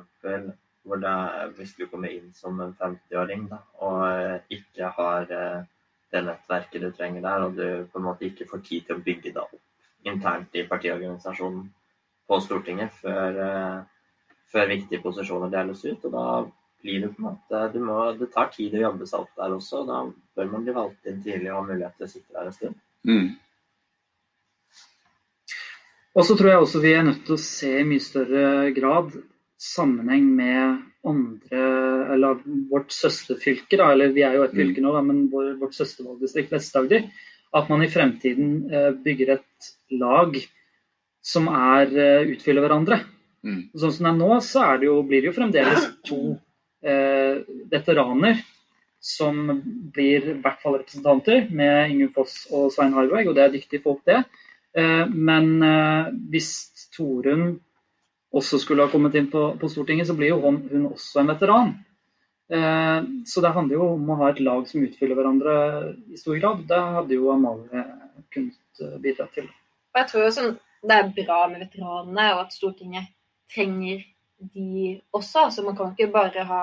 Hvor 0.88 1.00
det 1.00 1.14
hvis 1.56 1.74
du 1.76 1.86
kommer 1.88 2.12
inn 2.12 2.32
som 2.36 2.60
en 2.64 2.74
50-åring 2.78 3.48
og 3.52 4.02
eh, 4.08 4.36
ikke 4.58 4.92
har 4.96 5.32
eh, 5.32 5.64
det 6.12 6.22
nettverket 6.24 6.84
du 6.84 6.90
trenger 6.96 7.24
der, 7.24 7.44
og 7.44 7.56
du 7.56 7.88
på 7.92 8.00
en 8.00 8.06
måte 8.06 8.28
ikke 8.28 8.46
får 8.48 8.62
tid 8.64 8.86
til 8.86 8.96
å 8.96 9.04
bygge 9.04 9.32
det 9.34 9.42
opp 9.42 9.58
internt 10.08 10.54
i 10.56 10.64
partiorganisasjonen 10.68 11.66
på 12.28 12.38
Stortinget 12.44 12.94
før, 13.02 13.40
eh, 13.44 14.22
før 14.52 14.70
viktige 14.72 15.02
posisjoner 15.04 15.52
deles 15.52 15.84
ut. 15.84 16.04
og 16.04 16.12
da 16.12 16.26
blir 16.82 17.00
det 17.02 17.10
på 17.16 17.22
en 17.22 17.28
måte, 17.30 17.72
du 17.72 17.80
må, 17.80 18.12
Det 18.18 18.32
tar 18.32 18.48
tid 18.54 18.74
å 18.74 18.84
jobbe 18.86 19.06
seg 19.06 19.20
opp 19.20 19.34
der 19.36 19.56
også. 19.56 19.82
og 19.82 19.86
Da 19.88 19.98
bør 20.36 20.52
man 20.52 20.64
bli 20.64 20.72
valgt 20.72 21.06
inn 21.06 21.22
tidlig 21.22 21.52
og 21.52 21.56
ha 21.56 21.72
mulighet 21.72 21.96
til 21.96 22.06
å 22.06 22.10
sitte 22.10 22.32
der 22.32 22.46
en 22.46 22.52
stund. 22.52 22.74
Mm. 23.04 23.36
Og 26.16 26.24
så 26.26 26.36
tror 26.36 26.50
jeg 26.52 26.62
også 26.62 26.82
vi 26.82 26.92
er 26.96 27.06
nødt 27.06 27.24
til 27.26 27.36
å 27.36 27.42
se 27.42 27.72
i 27.80 27.86
mye 27.86 28.02
større 28.02 28.44
grad 28.76 29.12
sammenheng 29.58 30.28
med 30.38 30.84
andre, 31.08 31.62
eller 32.14 32.42
vårt 32.70 32.92
søsterfylke, 32.94 33.78
da, 33.78 33.90
eller 33.92 34.12
vi 34.14 34.22
er 34.26 34.36
jo 34.38 34.44
et 34.44 34.54
Mm. 34.54 34.60
fylke 34.60 34.82
nå, 34.82 34.92
da, 34.94 35.02
men 35.02 35.28
vår, 35.32 35.58
vårt 35.58 35.74
søstervalgdistrikt 35.74 36.52
Vest-Agder. 36.52 37.08
At 37.54 37.68
man 37.70 37.82
i 37.82 37.88
fremtiden 37.88 38.70
eh, 38.70 38.90
bygger 38.92 39.38
et 39.38 39.68
lag 39.90 40.36
som 41.24 41.48
er 41.48 41.86
eh, 41.96 42.34
utfyller 42.34 42.66
hverandre. 42.66 43.00
Mm. 43.44 43.70
Sånn 43.74 43.94
som 43.94 44.04
det 44.04 44.12
er 44.12 44.18
nå, 44.18 44.40
så 44.44 44.64
er 44.66 44.78
det 44.78 44.88
jo, 44.90 44.98
blir 45.02 45.22
det 45.22 45.30
jo 45.30 45.36
fremdeles 45.38 45.88
to 46.04 46.20
eh, 46.82 47.40
veteraner 47.70 48.42
som 49.00 49.46
blir 49.94 50.32
i 50.34 50.36
hvert 50.42 50.60
fall 50.60 50.76
representanter, 50.80 51.46
med 51.54 51.92
Ingunn 51.94 52.12
Foss 52.12 52.42
og 52.50 52.72
Svein 52.74 52.92
Harberg, 52.96 53.30
og 53.30 53.38
det 53.38 53.44
er 53.44 53.54
dyktige 53.54 53.84
folk, 53.84 54.02
det. 54.04 54.24
Eh, 54.78 55.04
men 55.08 55.62
eh, 55.62 56.10
hvis 56.30 56.52
Torunn 56.94 57.58
også 58.34 58.60
skulle 58.60 58.84
ha 58.84 58.92
kommet 58.92 59.16
inn 59.18 59.30
på, 59.32 59.44
på 59.58 59.70
Stortinget, 59.72 60.08
så 60.08 60.16
blir 60.16 60.34
jo 60.34 60.40
hun, 60.44 60.60
hun 60.70 60.88
også 60.92 61.22
en 61.22 61.32
veteran. 61.32 61.72
Eh, 62.52 63.00
så 63.26 63.44
det 63.44 63.54
handler 63.56 63.78
jo 63.78 63.88
om 63.94 64.12
å 64.12 64.18
ha 64.22 64.30
et 64.32 64.42
lag 64.44 64.68
som 64.68 64.84
utfyller 64.84 65.18
hverandre 65.18 65.56
i 66.12 66.20
stor 66.20 66.38
grad. 66.40 66.62
Det 66.68 66.82
hadde 66.98 67.18
jo 67.18 67.32
Amalie 67.32 67.84
kunnet 68.34 68.84
bidra 69.02 69.28
til. 69.34 69.48
Og 69.94 70.02
jeg 70.02 70.10
tror 70.12 70.26
jo 70.26 70.34
sånn, 70.36 70.54
det 70.84 70.94
er 70.94 71.12
bra 71.16 71.40
med 71.50 71.64
veteranene, 71.64 72.30
og 72.36 72.46
at 72.46 72.54
Stortinget 72.54 73.10
trenger 73.50 74.04
de 74.54 74.98
også. 75.16 75.48
Altså, 75.48 75.64
man 75.66 75.76
kan 75.78 75.94
ikke 75.94 76.12
bare 76.14 76.44
ha 76.46 76.62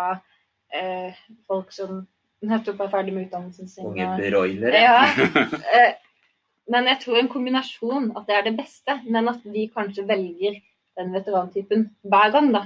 eh, 0.72 1.17
folk 1.50 1.74
som 1.75 2.05
nettopp 2.45 2.86
er 2.86 2.91
ferdig 2.93 3.13
med 3.15 3.27
utdannelsen 3.27 3.69
sin. 3.69 3.89
Unge 3.89 4.07
broilere. 4.19 4.81
Ja, 4.86 5.01
eh, 5.75 5.95
men 6.72 6.88
jeg 6.89 7.01
tror 7.03 7.19
en 7.19 7.29
kombinasjon, 7.29 8.12
at 8.17 8.25
det 8.27 8.36
er 8.36 8.45
det 8.48 8.55
beste. 8.57 9.00
Men 9.05 9.29
at 9.29 9.43
vi 9.43 9.67
kanskje 9.69 10.07
velger 10.07 10.60
den 10.98 11.12
veterantypen 11.13 11.89
hver 12.01 12.31
gang, 12.34 12.53
da. 12.55 12.63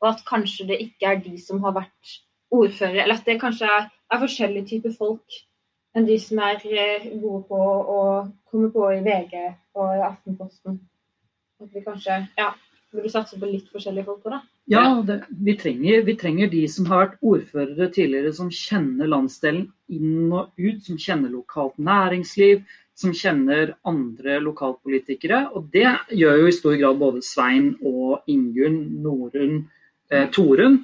Og 0.00 0.12
at 0.12 0.22
kanskje 0.28 0.68
det 0.68 0.78
ikke 0.84 1.10
er 1.10 1.22
de 1.24 1.34
som 1.42 1.62
har 1.64 1.74
vært 1.76 2.18
ordførere, 2.50 3.02
eller 3.02 3.18
at 3.18 3.26
det 3.26 3.40
kanskje 3.42 3.66
er 3.66 3.88
er 4.10 4.22
forskjellige 4.24 4.68
typer 4.74 4.94
folk 4.98 5.40
enn 5.96 6.06
de 6.06 6.16
som 6.22 6.38
er 6.46 6.62
eh, 6.70 7.06
gode 7.18 7.44
på 7.48 7.58
å 7.58 8.00
komme 8.50 8.70
på 8.74 8.90
i 8.94 9.00
VG 9.02 9.36
og 9.74 9.94
i 9.96 10.02
Aftenposten. 10.06 10.78
At 11.60 11.72
vi 11.74 11.82
kanskje 11.82 12.20
ja, 12.38 12.52
burde 12.94 13.10
satse 13.10 13.38
på 13.40 13.48
litt 13.50 13.66
forskjellige 13.72 14.06
folk 14.06 14.28
òg, 14.28 14.36
da. 14.36 14.40
Ja, 14.70 14.84
det, 15.06 15.16
vi, 15.34 15.56
trenger, 15.58 16.04
vi 16.06 16.14
trenger 16.18 16.50
de 16.52 16.62
som 16.70 16.86
har 16.92 17.02
vært 17.02 17.24
ordførere 17.26 17.90
tidligere, 17.90 18.30
som 18.36 18.52
kjenner 18.54 19.10
landsdelen 19.10 19.66
inn 19.90 20.30
og 20.30 20.54
ut, 20.60 20.78
som 20.86 21.00
kjenner 21.00 21.34
lokalt 21.34 21.74
næringsliv, 21.82 22.62
som 23.00 23.14
kjenner 23.16 23.74
andre 23.88 24.38
lokalpolitikere. 24.44 25.46
Og 25.56 25.70
det 25.72 25.88
gjør 26.16 26.42
jo 26.42 26.50
i 26.50 26.56
stor 26.56 26.76
grad 26.80 27.00
både 27.00 27.22
Svein 27.24 27.72
og 27.86 28.28
Ingunn, 28.30 28.80
Norunn, 29.04 29.62
eh, 30.10 30.28
Torunn. 30.34 30.82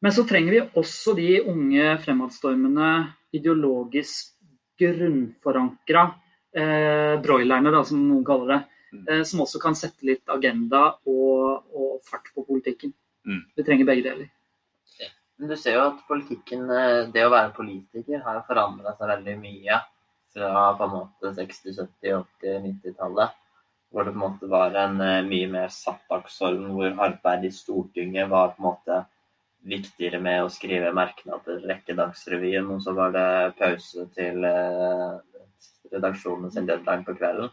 Men 0.00 0.16
så 0.16 0.24
trenger 0.26 0.56
vi 0.56 0.66
også 0.80 1.14
de 1.14 1.30
unge 1.44 1.94
fremadstormende, 2.04 2.90
ideologisk 3.36 4.34
grunnforankra 4.80 6.04
eh, 6.56 7.20
broilerne, 7.22 7.70
da, 7.70 7.84
som 7.84 8.00
noen 8.00 8.24
kaller 8.26 8.54
det. 8.54 8.60
Eh, 9.06 9.22
som 9.28 9.44
også 9.44 9.60
kan 9.62 9.76
sette 9.78 10.08
litt 10.08 10.32
agenda 10.32 10.96
og, 11.06 11.70
og 11.70 12.00
fart 12.08 12.32
på 12.34 12.42
politikken. 12.48 12.94
Mm. 13.28 13.44
Vi 13.54 13.66
trenger 13.66 13.86
begge 13.86 14.08
deler. 14.08 14.30
Men 15.40 15.52
du 15.52 15.56
ser 15.56 15.78
jo 15.78 15.86
at 15.86 16.02
politikken, 16.08 16.66
eh, 16.74 17.06
det 17.12 17.22
å 17.24 17.32
være 17.32 17.54
politiker, 17.56 18.20
har 18.24 18.42
forandra 18.48 18.96
seg 18.96 19.12
veldig 19.14 19.36
mye 19.40 19.78
fra 20.34 20.72
på 20.78 20.86
en 20.86 20.96
måte 20.96 21.32
60-, 21.36 21.76
70-, 22.02 22.24
80-, 22.42 22.58
90-tallet. 22.66 23.38
Hvor 23.90 24.06
det 24.06 24.12
på 24.14 24.20
en 24.20 24.22
måte 24.22 24.50
var 24.50 24.76
en 24.78 25.00
eh, 25.02 25.22
mye 25.26 25.48
mer 25.50 25.72
satt 25.74 26.04
dagsorden, 26.10 26.68
hvor 26.76 27.00
arbeid 27.06 27.48
i 27.48 27.54
Stortinget 27.54 28.30
var 28.30 28.54
på 28.54 28.62
en 28.62 28.68
måte 28.68 29.00
viktigere 29.66 30.20
med 30.22 30.44
å 30.44 30.52
skrive 30.52 30.92
merknader, 30.96 31.58
rekke 31.68 31.96
Dagsrevyen, 31.98 32.70
og 32.72 32.80
så 32.84 32.94
var 32.96 33.12
det 33.16 33.56
pause 33.58 34.06
til 34.14 34.46
eh, 34.46 35.18
redaksjonen 35.92 36.52
sin 36.54 36.68
deadline 36.70 37.04
på 37.04 37.16
kvelden. 37.18 37.50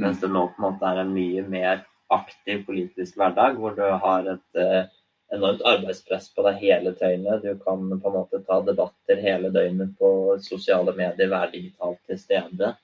Mens 0.00 0.22
det 0.22 0.30
nå 0.30 0.46
på 0.52 0.60
en 0.60 0.66
måte 0.68 0.86
er 0.86 1.02
en 1.02 1.12
mye 1.12 1.42
mer 1.50 1.82
aktiv 2.10 2.64
politisk 2.66 3.18
hverdag, 3.18 3.58
hvor 3.58 3.74
du 3.76 3.82
har 3.82 4.30
et 4.30 4.62
eh, 4.62 4.86
enormt 5.34 5.62
arbeidspress 5.66 6.28
på 6.34 6.44
deg 6.46 6.60
hele 6.62 6.92
døgnet. 6.98 7.44
Du 7.44 7.62
kan 7.62 7.86
på 7.90 8.10
en 8.10 8.16
måte 8.16 8.42
ta 8.46 8.60
debatter 8.66 9.22
hele 9.22 9.52
døgnet 9.54 9.96
på 9.98 10.10
sosiale 10.42 10.94
medier, 10.96 11.30
være 11.30 11.54
digitalt 11.54 12.00
til 12.08 12.20
stede. 12.20 12.74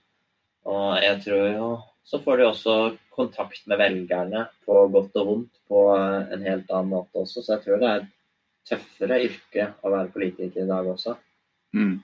Og 0.67 0.97
jeg 1.03 1.23
tror 1.25 1.47
jo 1.51 1.71
så 2.07 2.21
får 2.23 2.37
du 2.39 2.45
også 2.47 2.75
kontakt 3.11 3.65
med 3.67 3.81
velgerne 3.81 4.45
på 4.67 4.85
godt 4.95 5.17
og 5.19 5.27
vondt 5.27 5.57
på 5.67 5.81
en 5.97 6.45
helt 6.47 6.69
annen 6.71 6.93
måte 6.93 7.25
også. 7.25 7.43
Så 7.43 7.57
jeg 7.57 7.65
tror 7.65 7.81
det 7.83 7.89
er 7.89 8.05
et 8.05 8.13
tøffere 8.71 9.19
yrke 9.25 9.67
å 9.83 9.91
være 9.91 10.13
politiker 10.15 10.63
i 10.63 10.69
dag 10.69 10.87
også. 10.93 11.17
Mm. 11.75 11.97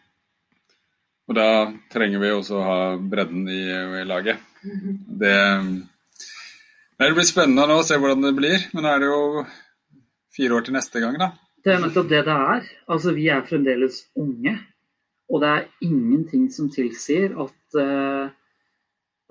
Og 1.31 1.39
da 1.39 1.47
trenger 1.95 2.19
vi 2.19 2.33
også 2.35 2.59
å 2.59 2.67
ha 2.67 2.81
bredden 2.99 3.47
i, 3.47 3.63
i 4.03 4.05
laget. 4.09 4.43
Det, 5.23 5.39
det 6.99 7.15
blir 7.17 7.27
spennende 7.27 7.65
nå 7.67 7.81
å 7.81 7.87
se 7.87 7.97
hvordan 7.99 8.23
det 8.23 8.31
blir, 8.37 8.63
men 8.75 8.85
nå 8.85 8.91
er 8.93 9.01
det 9.03 9.09
jo 9.11 9.23
fire 10.37 10.57
år 10.57 10.67
til 10.67 10.77
neste 10.77 11.03
gang, 11.03 11.19
da. 11.21 11.33
Det 11.63 11.75
er 11.75 11.83
nettopp 11.83 12.09
det 12.11 12.23
det 12.27 12.35
er. 12.35 12.69
Altså, 12.91 13.13
vi 13.15 13.29
er 13.31 13.45
fremdeles 13.47 14.05
unge. 14.19 14.57
Og 15.33 15.43
det 15.43 15.51
er 15.51 15.69
ingenting 15.87 16.49
som 16.53 16.71
tilsier 16.73 17.37
at 17.41 17.77
uh, 17.79 18.33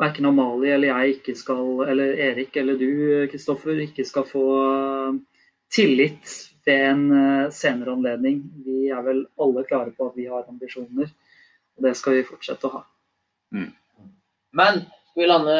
verken 0.01 0.29
Amalie 0.29 0.73
eller 0.73 0.89
jeg 0.93 1.17
ikke 1.17 1.35
skal, 1.37 1.83
eller 1.91 2.15
Erik 2.29 2.55
eller 2.57 2.79
du, 2.79 3.27
Kristoffer, 3.29 3.83
ikke 3.83 4.05
skal 4.07 4.25
få 4.29 4.45
uh, 4.63 5.19
tillit 5.73 6.31
ved 6.65 6.87
en 6.87 7.03
uh, 7.11 7.51
senere 7.53 7.93
anledning. 7.93 8.41
Vi 8.65 8.87
er 8.89 9.03
vel 9.05 9.25
alle 9.41 9.65
klare 9.67 9.93
på 9.97 10.09
at 10.09 10.17
vi 10.17 10.29
har 10.31 10.47
ambisjoner, 10.49 11.11
og 11.77 11.85
det 11.85 11.93
skal 11.99 12.17
vi 12.17 12.25
fortsette 12.31 12.69
å 12.69 12.79
ha. 12.79 12.83
Mm. 13.53 13.69
Men 14.57 14.81
skal 15.11 15.21
vi 15.21 15.29
lande 15.29 15.59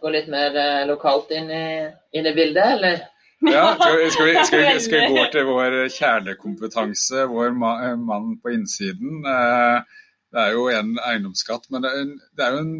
gå 0.00 0.10
litt 0.14 0.28
mer 0.30 0.56
eh, 0.60 0.86
lokalt 0.86 1.30
inn 1.34 1.50
i, 1.50 1.66
inn 2.14 2.26
i 2.28 2.34
bildet, 2.36 2.76
eller? 2.76 3.00
Ja, 3.44 3.74
skal 3.80 3.98
vi, 3.98 4.10
skal, 4.10 4.26
vi, 4.26 4.44
skal, 4.44 4.64
vi, 4.64 4.80
skal 4.80 5.00
vi 5.00 5.16
gå 5.16 5.24
til 5.32 5.48
vår 5.48 5.76
kjernekompetanse, 5.92 7.26
vår 7.30 7.52
mann 7.56 8.36
på 8.40 8.54
innsiden. 8.54 9.20
Eh, 9.28 10.00
det 10.32 10.42
er 10.42 10.56
jo 10.56 10.66
en 10.72 10.96
eiendomsskatt, 11.00 11.68
men 11.70 11.84
det 11.84 11.92
er, 11.92 12.00
en, 12.06 12.16
det 12.36 12.46
er 12.46 12.56
jo 12.56 12.64
en, 12.64 12.72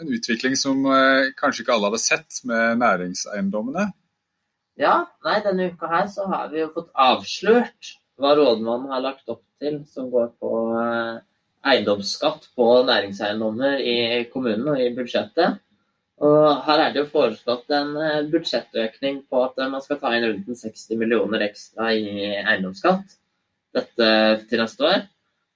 en, 0.00 0.14
utvikling 0.18 0.56
som 0.58 0.86
eh, 0.86 1.34
kanskje 1.38 1.64
ikke 1.64 1.76
alle 1.76 1.90
hadde 1.90 2.02
sett 2.04 2.40
med 2.48 2.80
næringseiendommene. 2.82 3.90
Ja, 4.80 5.04
nei, 5.26 5.36
denne 5.44 5.68
uka 5.70 5.90
her 5.90 6.08
så 6.10 6.26
har 6.30 6.48
vi 6.50 6.62
jo 6.62 6.72
fått 6.74 6.90
avslørt 6.98 7.94
hva 8.18 8.34
rådmannen 8.38 8.90
har 8.94 9.02
lagt 9.02 9.30
opp 9.30 9.44
til 9.62 9.82
som 9.90 10.08
går 10.10 10.32
på 10.42 10.50
eiendomsskatt 11.64 12.48
på 12.58 12.66
næringseiendommer 12.86 13.78
i 13.80 14.24
kommunen 14.32 14.74
og 14.74 14.82
i 14.82 14.90
budsjettet. 14.94 15.60
Og 16.22 16.62
her 16.62 16.78
er 16.80 16.92
det 16.94 17.02
jo 17.02 17.10
foreslått 17.10 17.72
en 17.74 17.96
eh, 17.98 18.26
budsjettøkning 18.30 19.24
på 19.30 19.40
at 19.42 19.58
man 19.66 19.82
skal 19.82 19.98
ta 19.98 20.12
inn 20.14 20.26
rundt 20.28 20.60
60 20.60 21.00
millioner 21.00 21.42
ekstra 21.48 21.90
i 21.90 22.28
eiendomsskatt 22.36 23.16
dette 23.74 24.10
til 24.46 24.62
neste 24.62 24.86
år. 24.86 25.00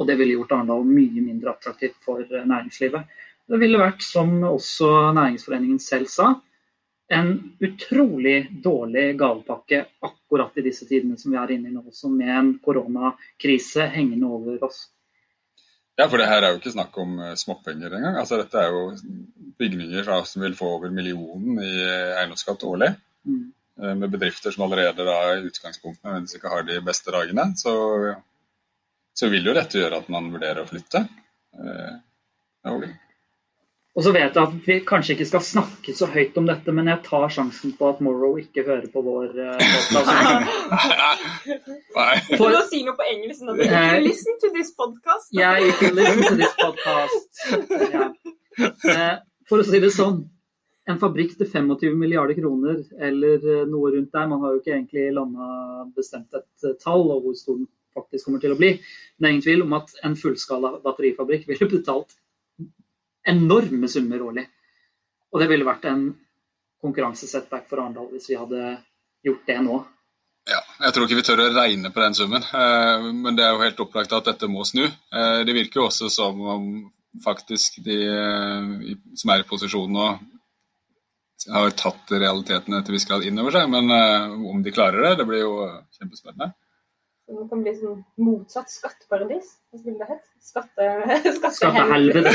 Og 0.00 0.06
det 0.08 0.16
ville 0.20 0.34
gjort 0.38 0.52
Arendal 0.56 0.84
mye 0.88 1.20
mindre 1.24 1.50
attraktivt 1.52 1.98
for 2.04 2.18
næringslivet. 2.24 3.02
Det 3.50 3.58
ville 3.58 3.78
vært, 3.80 4.02
som 4.06 4.44
også 4.46 5.12
Næringsforeningen 5.16 5.80
selv 5.82 6.06
sa, 6.08 6.34
en 7.10 7.32
utrolig 7.58 8.48
dårlig 8.62 9.18
gavepakke 9.18 9.80
akkurat 10.06 10.58
i 10.60 10.62
disse 10.68 10.86
tidene 10.86 11.18
som 11.18 11.32
vi 11.34 11.38
er 11.40 11.50
inne 11.56 11.68
i 11.68 11.72
nå, 11.74 11.80
også 11.82 12.08
med 12.14 12.30
en 12.30 12.52
koronakrise 12.62 13.82
hengende 13.90 14.30
over 14.30 14.62
oss. 14.68 14.84
Ja, 16.00 16.06
for 16.08 16.20
det 16.20 16.30
her 16.30 16.42
er 16.42 16.54
jo 16.54 16.60
ikke 16.60 16.72
snakk 16.72 16.94
om 17.02 17.18
småpenger 17.36 17.92
engang. 17.98 18.16
Altså, 18.22 18.38
dette 18.40 18.56
er 18.56 18.72
jo 18.72 18.84
bygninger 19.60 20.06
som 20.24 20.44
vil 20.46 20.56
få 20.56 20.70
over 20.78 20.92
millionen 20.94 21.60
i 21.60 21.74
eiendomsskatt 21.84 22.64
årlig. 22.64 22.94
Mm. 23.28 23.50
Med 24.00 24.12
bedrifter 24.12 24.54
som 24.54 24.64
allerede 24.64 25.04
da 25.04 25.18
i 25.34 25.44
utgangspunktet 25.48 26.34
ikke 26.36 26.52
har 26.52 26.64
de 26.68 26.78
beste 26.84 27.12
dagene. 27.12 27.50
Så, 27.60 27.74
så, 29.12 29.28
vil 29.32 29.44
jo 29.50 29.56
dette 29.56 29.80
gjøre 29.80 30.00
at 30.00 30.08
man 30.12 30.32
vurderer 30.32 30.64
å 30.64 30.68
flytte. 30.68 31.04
Ja, 31.60 32.74
og 33.90 34.04
så 34.06 34.12
vet 34.14 34.36
jeg 34.36 34.42
at 34.42 34.52
vi 34.66 34.74
kanskje 34.86 35.16
ikke 35.16 35.26
skal 35.26 35.42
snakke 35.42 35.92
så 35.98 36.06
høyt 36.12 36.36
om 36.38 36.46
dette, 36.46 36.72
men 36.76 36.86
jeg 36.92 37.02
tar 37.08 37.32
sjansen 37.34 37.72
på 37.78 37.88
at 37.90 38.02
Morrow 38.06 38.36
ikke 38.38 38.62
hører 38.68 38.86
på 38.92 39.02
vår 39.02 39.32
podkast. 39.90 40.50
For 42.38 42.54
å 42.54 42.60
si 42.70 42.84
noe 42.86 42.94
på 42.94 43.08
engelsk. 43.10 43.42
If 43.50 43.72
you 43.74 44.04
listen 44.04 44.38
to 44.44 44.52
this 44.54 44.70
podcast. 44.78 45.32
Yeah, 45.34 45.58
if 45.58 45.82
you 45.82 45.90
listen 45.96 46.22
to 46.28 46.36
this 46.38 46.54
podcast. 46.60 47.42
Yeah. 48.86 49.18
For 49.50 49.58
å 49.58 49.66
si 49.66 49.82
det 49.82 49.90
sånn, 49.96 50.22
en 50.90 51.02
fabrikk 51.02 51.34
til 51.38 51.50
25 51.50 51.98
milliarder 51.98 52.38
kroner 52.38 52.80
eller 53.02 53.66
noe 53.66 53.90
rundt 53.96 54.14
der, 54.14 54.30
man 54.30 54.40
har 54.44 54.54
jo 54.54 54.62
ikke 54.62 54.76
egentlig 54.76 55.10
landa 55.18 55.50
bestemt 55.96 56.38
et 56.38 56.72
tall 56.82 57.08
og 57.10 57.26
hvor 57.26 57.34
stor 57.38 57.58
den 57.58 57.66
faktisk 57.98 58.28
kommer 58.28 58.42
til 58.42 58.54
å 58.54 58.58
bli. 58.58 58.76
Men 59.18 59.26
det 59.26 59.28
er 59.28 59.34
ingen 59.34 59.46
tvil 59.50 59.66
om 59.66 59.78
at 59.82 59.94
en 60.06 60.14
fullskala 60.18 60.76
batterifabrikk 60.84 61.50
ville 61.50 61.74
betalt 61.74 62.14
enorme 63.28 63.88
summer 63.88 64.22
årlig. 64.22 64.46
Og 65.30 65.42
det 65.42 65.48
ville 65.50 65.66
vært 65.66 65.86
en 65.90 66.04
konkurransesetback 66.80 67.68
for 67.68 67.82
Arendal 67.82 68.08
hvis 68.12 68.30
vi 68.30 68.38
hadde 68.40 68.76
gjort 69.26 69.48
det 69.48 69.58
nå. 69.64 69.80
Ja, 70.48 70.60
jeg 70.86 70.94
tror 70.94 71.04
ikke 71.04 71.18
vi 71.18 71.26
tør 71.26 71.42
å 71.44 71.50
regne 71.52 71.90
på 71.92 72.00
den 72.00 72.16
summen, 72.16 72.46
men 73.20 73.36
det 73.36 73.44
er 73.44 73.52
jo 73.52 73.60
helt 73.60 73.82
opplagt 73.84 74.14
at 74.16 74.30
dette 74.30 74.48
må 74.50 74.64
snu. 74.66 74.86
Det 75.12 75.54
virker 75.54 75.82
jo 75.82 75.84
også 75.90 76.08
som 76.10 76.40
om 76.40 76.64
faktisk 77.22 77.76
de 77.84 77.98
som 79.20 79.34
er 79.34 79.44
i 79.44 79.46
posisjon 79.46 79.92
nå, 79.92 80.06
har 81.48 81.72
tatt 81.78 82.12
realitetene 82.12 82.82
til 82.84 82.96
viss 82.96 83.06
grad 83.08 83.24
inn 83.24 83.38
over 83.40 83.54
seg. 83.54 83.70
Men 83.72 83.88
eh, 83.94 84.34
om 84.52 84.60
de 84.64 84.74
klarer 84.74 85.06
det, 85.06 85.14
det 85.20 85.28
blir 85.28 85.44
jo 85.44 85.54
kjempespennende. 85.96 86.52
Det 87.30 87.46
kan 87.46 87.60
bli 87.62 87.72
sånn 87.78 88.00
motsatt 88.18 88.72
skatteparadis. 88.72 89.52
Hva 89.70 89.78
skulle 89.78 90.00
det 90.00 90.08
hett? 90.08 90.24
Skatte... 90.42 90.86
Skattehelvete. 91.46 92.32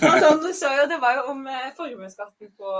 sånn, 0.00 0.40
du 0.44 0.50
så 0.56 0.70
jo, 0.78 0.86
det 0.88 0.98
var 1.02 1.18
jo 1.18 1.24
om 1.34 1.42
eh, 1.50 1.70
formuesskatten 1.76 2.52
på 2.56 2.74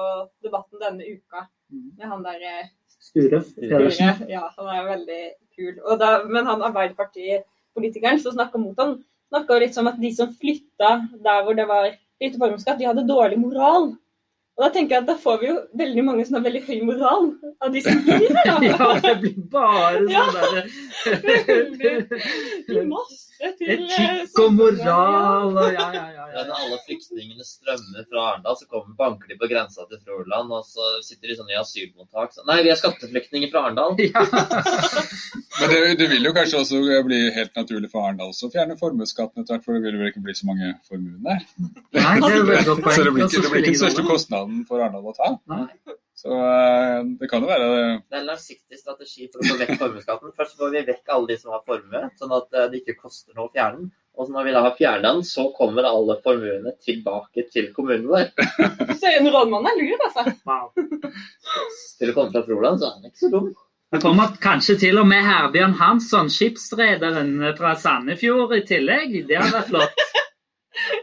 debatten 0.47 0.81
denne 0.81 1.17
uka. 1.19 1.45
Med 1.71 2.07
han 2.09 2.25
der 2.25 2.47
eh, 2.49 2.71
Sture 2.97 3.43
Pedersen. 3.57 4.17
Sture. 4.17 4.31
Ja, 4.33 4.47
han 4.57 4.71
er 4.73 4.81
jo 4.81 4.87
veldig 4.89 5.23
kul. 5.57 5.75
Og 5.85 6.01
da, 6.01 6.11
men 6.25 6.49
han 6.49 6.65
Arbeiderpartipolitikeren 6.71 8.23
som 8.25 8.37
snakka 8.39 8.61
mot 8.61 8.81
han, 8.81 8.97
snakka 9.31 9.61
litt 9.61 9.77
som 9.77 9.91
at 9.91 10.01
de 10.01 10.13
som 10.17 10.33
flytta 10.41 10.95
der 11.21 11.45
hvor 11.45 11.59
det 11.59 11.69
var 11.69 11.91
lite 12.21 12.41
formuesskatt, 12.41 12.81
de 12.81 12.89
hadde 12.89 13.09
dårlig 13.09 13.41
moral. 13.41 13.93
Og 14.59 14.65
da 14.67 14.69
tenker 14.75 14.93
jeg 14.97 15.03
at 15.05 15.09
da 15.09 15.15
får 15.23 15.37
vi 15.41 15.47
jo 15.49 15.55
veldig 15.81 16.03
mange 16.05 16.25
som 16.29 16.35
har 16.37 16.43
veldig 16.45 16.61
høy 16.67 16.79
moral 16.85 17.25
av 17.65 17.69
de 17.73 17.81
som 17.85 17.97
der. 18.05 18.21
Ja, 18.69 18.89
det 19.01 19.15
blir 19.23 19.37
bare 19.53 19.99
sånn 20.03 20.13
Ja. 20.13 20.25
derre 20.35 20.63
Masse 22.91 23.30
til 23.41 23.71
Etikk 23.75 24.41
og 24.43 24.53
moral 24.57 25.55
og 25.57 25.69
ja, 25.73 25.87
ja, 25.95 26.03
ja. 26.15 26.27
Ja, 26.31 26.43
ja. 26.43 26.43
når 26.47 26.59
alle 26.65 26.79
flyktningene 26.87 27.47
strømmer 27.47 28.05
fra 28.11 28.25
Arendal, 28.31 28.57
så 28.61 28.67
kommer 28.71 28.95
banker 28.99 29.31
de 29.33 29.39
på 29.41 29.49
grensa 29.51 29.87
til 29.91 30.01
Froland, 30.05 30.53
og 30.55 30.67
så 30.69 30.91
sitter 31.07 31.33
de 31.33 31.37
sånn 31.39 31.51
i 31.51 31.59
asylmottak. 31.59 32.35
Så, 32.37 32.45
Nei, 32.49 32.61
vi 32.67 32.73
er 32.73 32.79
skatteflyktninger 32.79 33.51
fra 33.53 33.65
Arendal. 33.67 33.97
ja. 34.05 34.25
Men 35.61 35.73
det, 35.73 35.81
det 36.01 36.11
vil 36.13 36.29
jo 36.29 36.35
kanskje 36.37 36.61
også 36.63 36.83
bli 37.09 37.21
helt 37.35 37.57
naturlig 37.59 37.91
for 37.93 38.07
Arendal 38.07 38.31
også 38.35 38.49
å 38.49 38.55
fjerne 38.55 38.79
formuesskatten 38.81 39.43
etter 39.43 39.57
hvert, 39.57 39.67
for 39.67 39.77
det 39.77 39.89
vil 39.89 39.99
vel 40.01 40.13
ikke 40.13 40.25
bli 40.29 40.37
så 40.39 40.49
mange 40.51 40.75
formuer 40.89 41.19
der. 41.27 41.43
Nei, 41.97 42.15
det 42.21 42.31
er 42.31 42.37
jo 42.37 42.45
et 42.45 42.53
veldig 42.53 42.69
godt 42.71 42.83
poeng. 42.87 42.97
Så 42.97 43.09
det 43.09 43.17
blir 43.17 43.27
ikke, 43.27 43.43
det 43.43 43.51
blir 43.55 43.65
ikke 43.65 43.73
den 43.75 43.83
største 43.83 44.07
kostnaden 44.07 44.63
for 44.69 44.85
Arendal 44.85 45.11
å 45.11 45.17
ta. 45.17 45.35
Nei. 45.51 45.67
Så 46.21 46.37
eh, 46.37 46.99
det 47.21 47.29
kan 47.31 47.45
jo 47.45 47.49
være 47.49 47.69
Det 47.73 48.17
er 48.17 48.21
en 48.21 48.29
langsiktig 48.29 48.77
strategi 48.77 49.29
for 49.31 49.41
å 49.41 49.47
få 49.49 49.57
vekk 49.63 49.79
formuesskatten. 49.81 50.35
Først 50.37 50.59
får 50.59 50.75
vi 50.75 50.83
vekk 50.91 51.15
alle 51.15 51.31
de 51.31 51.37
som 51.41 51.55
har 51.55 51.63
formue, 51.65 52.03
sånn 52.21 52.35
at 52.37 52.59
eh, 52.59 52.69
det 52.73 52.83
ikke 52.83 52.99
koster 53.07 53.33
noe 53.37 53.49
å 53.49 53.53
fjerne 53.55 53.81
den. 53.81 53.89
Og 54.19 54.27
så 54.27 54.35
når 54.35 54.49
vi 54.49 54.53
da 54.53 54.61
har 54.67 54.77
fjernet 54.77 55.07
den, 55.07 55.23
så 55.25 55.47
kommer 55.57 55.87
alle 55.89 56.19
formuene 56.21 56.75
tilbake 56.85 57.47
til 57.55 57.71
kommunen 57.73 58.11
vår. 58.11 58.29
Så 59.01 59.15
en 59.15 59.31
rådmann 59.33 59.71
er 59.71 59.79
lur, 59.79 60.05
altså. 60.09 60.27
Wow. 60.51 60.67
Til 61.97 62.13
å 62.13 62.17
komme 62.19 62.35
fra 62.35 62.45
Froland, 62.45 62.83
så 62.83 62.91
er 62.91 62.99
den 62.99 63.13
ikke 63.15 63.23
så 63.23 63.33
dum. 63.33 63.49
Det 63.91 64.03
kommer 64.05 64.37
kanskje 64.43 64.77
til 64.83 65.01
og 65.01 65.09
med 65.09 65.25
Herbjørn 65.25 65.79
Hansson, 65.81 66.29
skipsrederen 66.31 67.33
fra 67.59 67.73
Sandefjord 67.81 68.53
i 68.59 68.61
tillegg. 68.69 69.17
Det 69.31 69.41
hadde 69.41 69.57
vært 69.57 69.73
flott. 69.73 70.05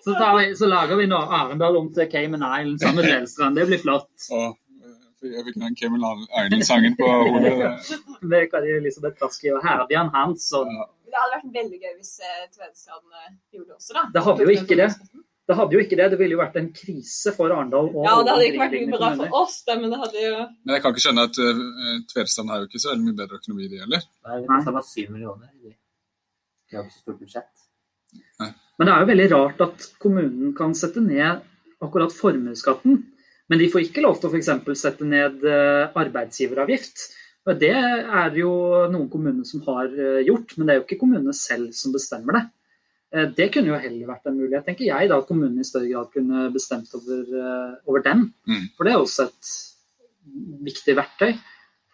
Så, 0.04 0.14
tar 0.14 0.38
vi, 0.38 0.54
så 0.56 0.70
lager 0.70 1.02
vi 1.02 1.10
nå 1.10 1.18
Arendal 1.18 1.82
om 1.82 1.90
til 1.96 2.08
Cayman 2.12 2.46
Island 2.46 2.80
sammen 2.86 3.02
med 3.02 3.12
Delstrand. 3.16 3.60
Det 3.60 3.68
blir 3.72 3.82
flott. 3.82 4.14
Vet 5.18 5.32
ikke 5.34 5.46
fikk 5.48 5.62
den 5.64 5.78
Kevin 5.80 6.04
Island-sangen 6.06 6.98
på 7.00 7.08
hodet. 7.10 7.94
Med 8.22 8.52
Kari 8.52 8.76
Elisabeth 8.78 9.18
Kaski 9.18 9.50
og 9.56 9.64
Herbjørn 9.66 10.12
Hansson. 10.14 10.70
Det 11.08 11.18
hadde 11.18 11.40
vært 11.40 11.56
veldig 11.56 11.80
gøy 11.82 11.96
hvis 11.96 12.12
eh, 12.22 12.44
Tvedestrand 12.54 13.16
eh, 13.24 13.32
gjorde 13.56 13.72
det 13.72 13.78
også, 13.80 13.96
da. 13.96 14.04
Det 14.14 14.24
hadde 14.28 14.46
jo 14.46 14.54
ikke 14.54 14.78
det. 14.78 14.88
Det 15.48 15.56
hadde 15.56 15.78
jo 15.78 15.82
ikke 15.82 15.98
det. 15.98 16.08
Det 16.12 16.20
ville 16.20 16.36
jo 16.36 16.42
vært 16.42 16.60
en 16.60 16.68
krise 16.76 17.34
for 17.34 17.54
Arendal. 17.56 17.90
Ja, 18.04 18.18
det 18.28 18.34
hadde 18.36 18.48
ikke 18.52 18.64
vært 18.66 18.76
mye 18.78 19.00
bra 19.00 19.12
for 19.24 19.38
oss, 19.42 19.58
det, 19.66 19.78
men 19.82 19.94
det 19.94 20.00
hadde 20.04 20.24
jo 20.26 20.34
Men 20.44 20.76
jeg 20.76 20.84
kan 20.84 20.94
ikke 20.94 21.06
skjønne 21.08 21.28
at 21.30 21.40
uh, 21.40 21.62
Tvedestrand 22.12 22.52
har 22.54 22.62
jo 22.62 22.70
ikke 22.70 22.84
så 22.84 22.92
veldig 22.92 23.08
mye 23.08 23.20
bedre 23.24 23.40
økonomi, 23.40 23.70
de 23.72 23.82
heller. 23.86 24.08
Nei, 24.28 24.40
det 24.44 24.52
var 24.52 24.74
bare 24.78 24.90
syv 24.92 25.14
millioner. 25.16 25.54
De 25.64 26.78
har 26.78 26.84
ikke 26.84 26.98
så 26.98 27.06
stort 27.06 27.22
budsjett. 27.24 27.54
Men 28.78 28.90
det 28.90 28.94
er 28.94 29.02
jo 29.02 29.12
veldig 29.14 29.30
rart 29.34 29.64
at 29.66 29.88
kommunen 30.04 30.52
kan 30.58 30.76
sette 30.78 31.02
ned 31.02 31.46
akkurat 31.82 32.14
formuesskatten, 32.14 33.00
men 33.48 33.62
de 33.62 33.70
får 33.72 33.86
ikke 33.86 34.04
lov 34.04 34.20
til 34.20 34.30
å 34.30 34.34
f.eks. 34.34 34.52
sette 34.80 35.08
ned 35.08 35.44
eh, 35.48 35.96
arbeidsgiveravgift. 35.96 37.06
Det 37.58 37.72
er 37.72 38.34
jo 38.36 38.52
noen 38.92 39.08
kommuner 39.12 39.48
som 39.48 39.64
har 39.70 39.88
eh, 39.88 40.24
gjort, 40.28 40.58
men 40.58 40.68
det 40.68 40.74
er 40.74 40.80
jo 40.82 40.86
ikke 40.88 41.00
kommunene 41.06 41.36
selv 41.36 41.72
som 41.78 41.96
bestemmer 41.96 42.36
det. 42.36 42.44
Eh, 43.16 43.30
Det 43.38 43.48
kunne 43.54 43.72
jo 43.72 43.80
heller 43.80 44.12
vært 44.12 44.28
en 44.28 44.36
mulighet, 44.40 44.68
tenker 44.68 44.90
jeg, 44.90 45.12
da, 45.12 45.22
at 45.22 45.30
kommunene 45.30 45.64
i 45.64 45.70
større 45.70 45.88
grad 45.94 46.12
kunne 46.16 46.50
bestemt 46.56 46.92
over, 47.00 47.24
over 47.88 48.04
den. 48.04 48.28
Mm. 48.52 48.68
For 48.76 48.88
det 48.88 48.94
er 48.96 49.06
også 49.06 49.30
et 49.30 49.54
viktig 50.68 50.98
verktøy 51.00 51.38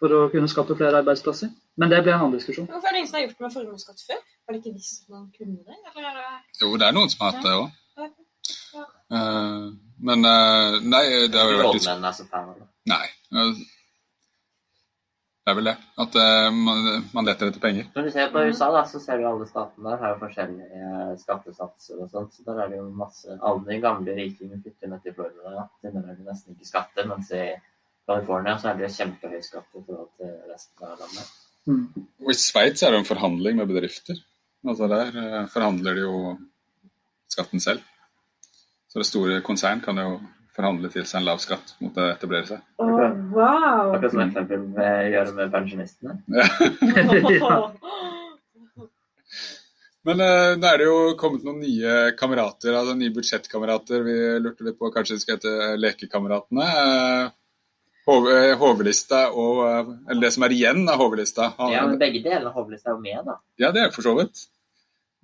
for 0.02 0.10
å 0.16 0.24
kunne 0.34 0.50
skape 0.50 0.74
flere 0.78 1.04
arbeidsplasser. 1.04 1.54
Men 1.78 1.90
det 1.90 2.02
blir 2.02 2.14
en 2.14 2.26
annen 2.26 2.36
diskusjon. 2.38 2.66
Hvorfor 2.70 2.90
er 2.90 2.94
det 2.94 3.00
ingen 3.02 3.10
som 3.10 3.18
har 3.18 3.24
gjort 3.24 3.38
det 3.38 3.46
med 3.46 3.54
formuesskatt 3.54 4.02
før? 4.06 4.20
Var 4.44 4.54
det 4.54 4.60
ikke 4.60 4.74
visst 4.76 5.08
man 5.10 5.24
kunne 5.34 5.62
det? 5.62 5.78
Eller 5.94 6.18
er 6.18 6.36
Jo, 6.60 6.74
det 6.78 6.86
er 6.86 6.94
noen 6.98 7.10
som 7.10 7.24
har 7.24 7.34
hatt 7.34 7.46
det 7.46 7.56
òg. 7.62 8.12
Ja. 8.74 8.84
Men 9.96 10.26
uh, 10.26 10.80
nei, 10.82 11.04
det 11.30 11.38
har 11.38 11.52
jo 11.52 11.60
vært 11.60 11.78
litt 11.78 11.88
er 11.92 12.16
så 12.16 12.26
fan 12.30 12.50
av 12.50 12.58
det. 12.58 12.68
Nei. 12.90 13.06
eh, 13.34 13.62
Det 15.44 15.52
er 15.52 15.58
vel 15.58 15.68
det. 15.68 15.74
At 16.00 16.16
uh, 16.16 16.48
man, 16.56 16.88
man 17.12 17.28
leter 17.28 17.50
etter 17.50 17.62
penger. 17.62 17.90
Når 17.94 18.08
du 18.08 18.10
ser 18.14 18.32
på 18.32 18.42
USA, 18.48 18.70
da, 18.74 18.82
så 18.88 19.00
ser 19.02 19.20
du 19.20 19.28
alle 19.28 19.46
statene 19.48 19.92
der 19.92 20.02
har 20.02 20.14
jo 20.14 20.20
forskjellige 20.24 21.20
skattesatser 21.20 22.00
og 22.00 22.10
sånt. 22.10 22.34
Så 22.34 22.46
der 22.48 22.64
er 22.64 22.72
det 22.72 22.80
jo 22.80 22.88
masse 22.96 23.38
Alle 23.38 23.62
de 23.68 23.78
gamle 23.84 24.16
rikingene 24.18 24.62
flytter 24.64 24.92
ned 24.92 25.04
til 25.04 25.16
Florida. 25.16 25.54
Da. 25.60 25.68
Der 25.84 26.00
er 26.00 26.10
det 26.10 26.26
nesten 26.26 26.56
ikke 26.56 26.70
skatter, 26.72 27.08
mens 27.12 27.32
i 27.36 27.46
California 28.08 28.58
så 28.60 28.72
er 28.72 28.82
det 28.82 28.92
kjempehøy 28.92 29.40
skatt 29.44 29.78
i 29.78 29.82
forhold 29.86 30.10
til 30.20 30.34
resten 30.50 30.88
av 30.88 31.00
landet. 31.00 31.32
Mm. 31.64 31.84
Og 32.24 32.32
I 32.32 32.36
Sveits 32.36 32.84
er 32.84 32.92
det 32.92 33.00
en 33.00 33.08
forhandling 33.08 33.60
med 33.60 33.70
bedrifter. 33.70 34.18
Altså 34.64 34.88
Der 34.88 35.16
eh, 35.22 35.46
forhandler 35.52 35.96
de 35.96 36.04
jo 36.04 36.18
skatten 37.32 37.60
selv. 37.60 37.84
Så 38.94 39.02
det 39.02 39.08
store 39.08 39.40
konsern 39.42 39.80
kan 39.82 39.98
jo 39.98 40.20
forhandle 40.54 40.86
til 40.86 41.02
seg 41.02 41.18
en 41.18 41.24
lav 41.26 41.40
skatt 41.42 41.72
mot 41.82 41.96
å 41.98 42.04
etablere 42.12 42.46
seg. 42.46 42.60
Oh, 42.78 43.00
wow! 43.34 43.96
Akkurat 43.96 44.12
som 44.14 44.22
FN 44.28 44.46
vil 44.52 44.68
gjøre 45.10 45.32
med 45.34 45.50
pensjonistene. 45.50 46.14
Ja. 46.30 46.46
Men 50.04 50.20
uh, 50.20 50.52
nå 50.60 50.68
er 50.68 50.78
det 50.78 50.86
jo 50.86 50.98
kommet 51.18 51.42
noen 51.42 51.62
nye 51.64 52.12
kamerater, 52.14 52.70
altså 52.76 52.94
nye 52.94 53.10
budsjettkamerater. 53.16 54.04
Vi 54.06 54.16
lurte 54.44 54.66
litt 54.68 54.78
på 54.78 54.92
kanskje 54.94 55.16
de 55.16 55.22
skal 55.24 55.40
hete 55.40 55.72
Lekekameratene. 55.80 56.66
Uh, 58.04 58.30
eh, 58.30 58.52
Hovelista 58.60 59.24
og 59.32 59.62
uh, 59.64 59.94
Eller 60.06 60.28
det 60.28 60.34
som 60.36 60.44
er 60.46 60.54
igjen 60.54 60.84
av 60.86 61.00
Hovelista. 61.02 61.50
Han- 61.58 61.72
Ja, 61.72 61.86
men 61.88 61.98
begge 61.98 62.22
delene 62.22 62.52
av 62.52 62.58
Hovlista 62.60 62.92
er 62.92 62.98
jo 62.98 63.02
med, 63.08 63.24
da. 63.26 63.40
Ja, 63.58 63.72
det 63.74 63.88
er 63.88 63.94
for 63.96 64.06
så 64.06 64.14
vidt. 64.20 64.44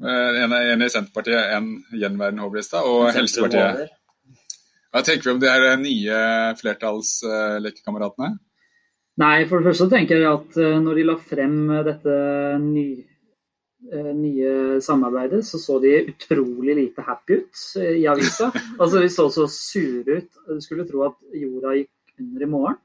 Eh, 0.00 0.42
En 0.44 0.52
er 0.56 0.70
en 0.72 0.82
i 0.82 0.88
Senterpartiet, 0.88 1.50
en 1.56 1.84
gjenværende 1.92 2.42
Hovelista, 2.44 2.82
og 2.88 3.10
Helsepartiet. 3.14 3.90
Hva 4.90 5.02
tenker 5.06 5.28
vi 5.28 5.34
om 5.34 5.40
de 5.42 5.50
her 5.50 5.76
nye 5.78 6.20
flertallslekekameratene? 6.58 8.38
Nei, 9.20 9.44
for 9.46 9.60
det 9.60 9.68
første 9.70 9.90
tenker 9.92 10.16
jeg 10.22 10.30
at 10.32 10.56
eh, 10.58 10.78
når 10.80 10.94
de 11.00 11.04
la 11.10 11.16
frem 11.20 11.56
eh, 11.70 11.82
dette 11.86 12.14
ny, 12.62 12.84
eh, 13.92 14.10
nye 14.16 14.80
samarbeidet, 14.82 15.42
så 15.46 15.60
så 15.60 15.76
de 15.82 15.92
utrolig 16.14 16.76
lite 16.78 17.04
happy 17.06 17.40
ut 17.42 17.62
eh, 17.82 17.98
i 18.00 18.06
avisa. 18.10 18.48
Altså, 18.80 19.02
De 19.04 19.10
så 19.12 19.28
så 19.34 19.46
sure 19.52 20.22
ut. 20.22 20.30
Du 20.48 20.60
skulle 20.64 20.88
tro 20.88 21.04
at 21.10 21.18
jorda 21.36 21.76
gikk 21.76 22.16
under 22.24 22.46
i 22.46 22.50
morgen. 22.56 22.80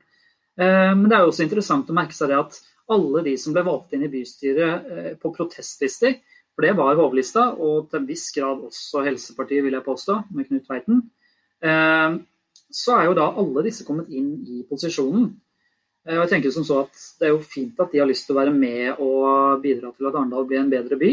Eh, 0.59 0.91
Men 0.93 1.07
det 1.09 1.15
er 1.17 1.23
jo 1.25 1.31
også 1.31 1.47
interessant 1.47 1.89
å 1.89 1.95
merke 1.97 2.17
seg 2.17 2.33
det 2.33 2.41
at 2.43 2.59
alle 2.91 3.23
de 3.25 3.37
som 3.41 3.55
ble 3.55 3.63
valgt 3.65 3.95
inn 3.95 4.03
i 4.05 4.11
bystyret 4.13 4.91
eh, 4.91 5.13
på 5.21 5.31
protestlister, 5.33 6.19
for 6.55 6.63
det 6.63 6.73
var 6.77 6.95
hovedlista, 6.95 7.49
og 7.59 7.89
til 7.89 7.99
en 7.99 8.07
viss 8.07 8.29
grad 8.35 8.61
også 8.63 9.03
Helsepartiet, 9.05 9.63
vil 9.65 9.75
jeg 9.75 9.83
påstå, 9.83 10.15
med 10.31 10.47
Knut 10.47 10.63
Tveiten, 10.67 11.01
eh, 11.61 12.15
så 12.71 12.95
er 12.97 13.05
jo 13.09 13.17
da 13.17 13.27
alle 13.35 13.63
disse 13.67 13.85
kommet 13.87 14.09
inn 14.09 14.37
i 14.47 14.63
posisjonen. 14.69 15.33
Eh, 16.07 16.15
Og 16.15 16.23
jeg 16.25 16.29
tenker 16.35 16.51
som 16.51 16.63
så 16.63 16.83
at 16.85 16.93
Det 17.19 17.27
er 17.27 17.33
jo 17.33 17.41
fint 17.41 17.79
at 17.79 17.91
de 17.91 17.99
har 17.99 18.07
lyst 18.07 18.27
til 18.27 18.35
å 18.35 18.39
være 18.39 18.53
med 18.53 18.99
og 18.99 19.61
bidra 19.63 19.91
til 19.95 20.07
at 20.07 20.15
Arendal 20.15 20.45
blir 20.47 20.59
en 20.59 20.69
bedre 20.69 20.97
by. 20.97 21.11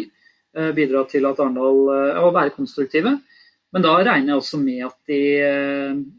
eh, 0.54 0.72
Bidra 0.72 1.04
til 1.08 1.24
at 1.26 1.38
Arendal 1.40 1.88
Og 2.22 2.34
være 2.34 2.50
konstruktive. 2.56 3.20
Men 3.72 3.82
da 3.82 3.96
regner 3.96 4.34
jeg 4.34 4.36
også 4.36 4.58
med 4.60 4.84
at 4.84 4.96
de, 5.08 5.20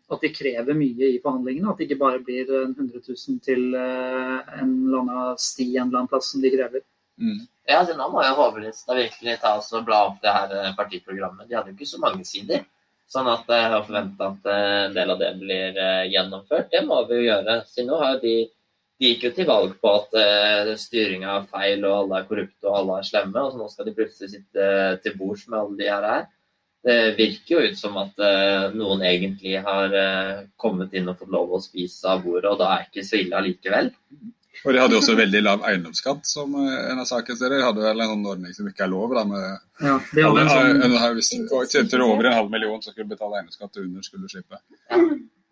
at 0.10 0.22
de 0.22 0.30
krever 0.34 0.74
mye 0.74 1.06
i 1.14 1.20
forhandlingene. 1.22 1.70
At 1.70 1.78
det 1.78 1.86
ikke 1.86 2.00
bare 2.00 2.20
blir 2.20 2.50
100 2.50 3.02
000 3.08 3.40
til 3.46 3.76
en 3.76 4.72
eller 4.88 5.00
annen 5.04 5.38
sti 5.38 5.68
en 5.78 5.88
eller 5.88 6.00
annen 6.00 6.10
plass 6.10 6.32
som 6.32 6.42
de 6.42 6.50
krever. 6.50 6.82
Mm. 7.22 7.44
Ja, 7.70 7.84
så 7.88 7.96
nå 7.96 8.10
må 8.12 8.24
jo 8.26 8.34
Hovelista 8.40 8.96
virkelig 8.98 9.38
ta 9.42 9.56
oss 9.60 9.72
og 9.76 9.86
bla 9.88 10.02
opp 10.10 10.18
det 10.24 10.34
her 10.36 10.56
eh, 10.60 10.74
partiprogrammet. 10.78 11.48
De 11.48 11.56
hadde 11.56 11.72
jo 11.72 11.78
ikke 11.78 11.94
så 11.94 12.02
mange 12.04 12.26
sider. 12.28 12.66
Sånn 13.10 13.30
at 13.30 13.48
jeg 13.48 13.70
har 13.72 13.86
forventa 13.86 14.32
at 14.34 14.50
eh, 14.52 14.82
en 14.88 14.98
del 14.98 15.14
av 15.14 15.22
det 15.22 15.32
blir 15.40 15.80
eh, 15.80 16.10
gjennomført, 16.12 16.72
det 16.74 16.84
må 16.88 17.00
vi 17.08 17.22
jo 17.22 17.30
gjøre. 17.30 17.62
Så 17.70 17.88
nå 17.88 18.02
har 18.02 18.20
de 18.24 18.36
de 19.04 19.10
gikk 19.10 19.26
jo 19.28 19.32
til 19.36 19.48
valg 19.50 19.74
på 19.82 19.92
at 19.98 20.14
uh, 20.16 20.70
styringa 20.80 21.34
er 21.40 21.50
feil, 21.50 21.82
og 21.84 21.96
alle 21.98 22.22
er 22.22 22.28
korrupte 22.30 22.70
og 22.70 22.78
alle 22.78 23.00
er 23.02 23.08
slemme. 23.10 23.42
Og 23.42 23.52
så 23.52 23.60
nå 23.60 23.68
skal 23.72 23.90
de 23.90 23.96
plutselig 23.98 24.32
sitte 24.32 24.70
eh, 24.70 24.94
til 25.04 25.18
bords 25.20 25.48
med 25.50 25.60
alle 25.60 25.80
de 25.80 25.90
her. 25.90 26.08
her. 26.08 26.30
Det 26.84 26.98
virker 27.18 27.56
jo 27.56 27.72
ut 27.72 27.80
som 27.80 27.98
at 28.00 28.22
eh, 28.24 28.70
noen 28.76 29.04
egentlig 29.08 29.58
har 29.66 29.98
eh, 29.98 30.46
kommet 30.60 30.96
inn 30.96 31.10
og 31.12 31.20
fått 31.20 31.34
lov 31.36 31.52
å 31.56 31.62
spise 31.64 32.12
av 32.12 32.24
bordet, 32.26 32.52
og 32.52 32.62
da 32.62 32.70
er 32.76 32.88
ikke 32.88 33.06
så 33.08 33.20
ille 33.20 33.40
allikevel. 33.40 33.92
Og 34.64 34.74
de 34.74 34.80
hadde 34.80 34.96
jo 34.96 35.02
også 35.02 35.16
veldig 35.18 35.42
lav 35.44 35.64
eiendomsskatt, 35.68 36.28
som 36.30 36.54
eh, 36.62 36.80
en 36.92 37.02
av 37.02 37.08
sakene 37.10 37.40
deres. 37.40 37.60
De 37.60 37.66
hadde 37.66 37.84
vel 37.84 38.04
en 38.04 38.12
sånn 38.14 38.28
ordning 38.34 38.56
som 38.56 38.68
ikke 38.70 38.86
er 38.86 38.92
lov. 38.92 39.16
da 39.18 39.24
med 39.28 39.44
Ja, 39.44 39.96
de 40.14 40.26
hadde 40.28 40.44
en 40.44 40.52
sånn, 40.52 40.84
en, 40.88 40.98
Hvis 41.18 41.32
du 41.34 41.56
tjente 41.72 42.02
over 42.06 42.30
en 42.30 42.38
halv 42.38 42.54
million, 42.54 42.82
så 42.82 42.94
skulle 42.94 43.10
du 43.10 43.16
betale 43.16 43.40
eiendomsskatt, 43.40 43.80
og 43.80 43.88
under 43.88 44.06
skulle 44.06 44.28
du 44.28 44.34
slippe. 44.36 44.62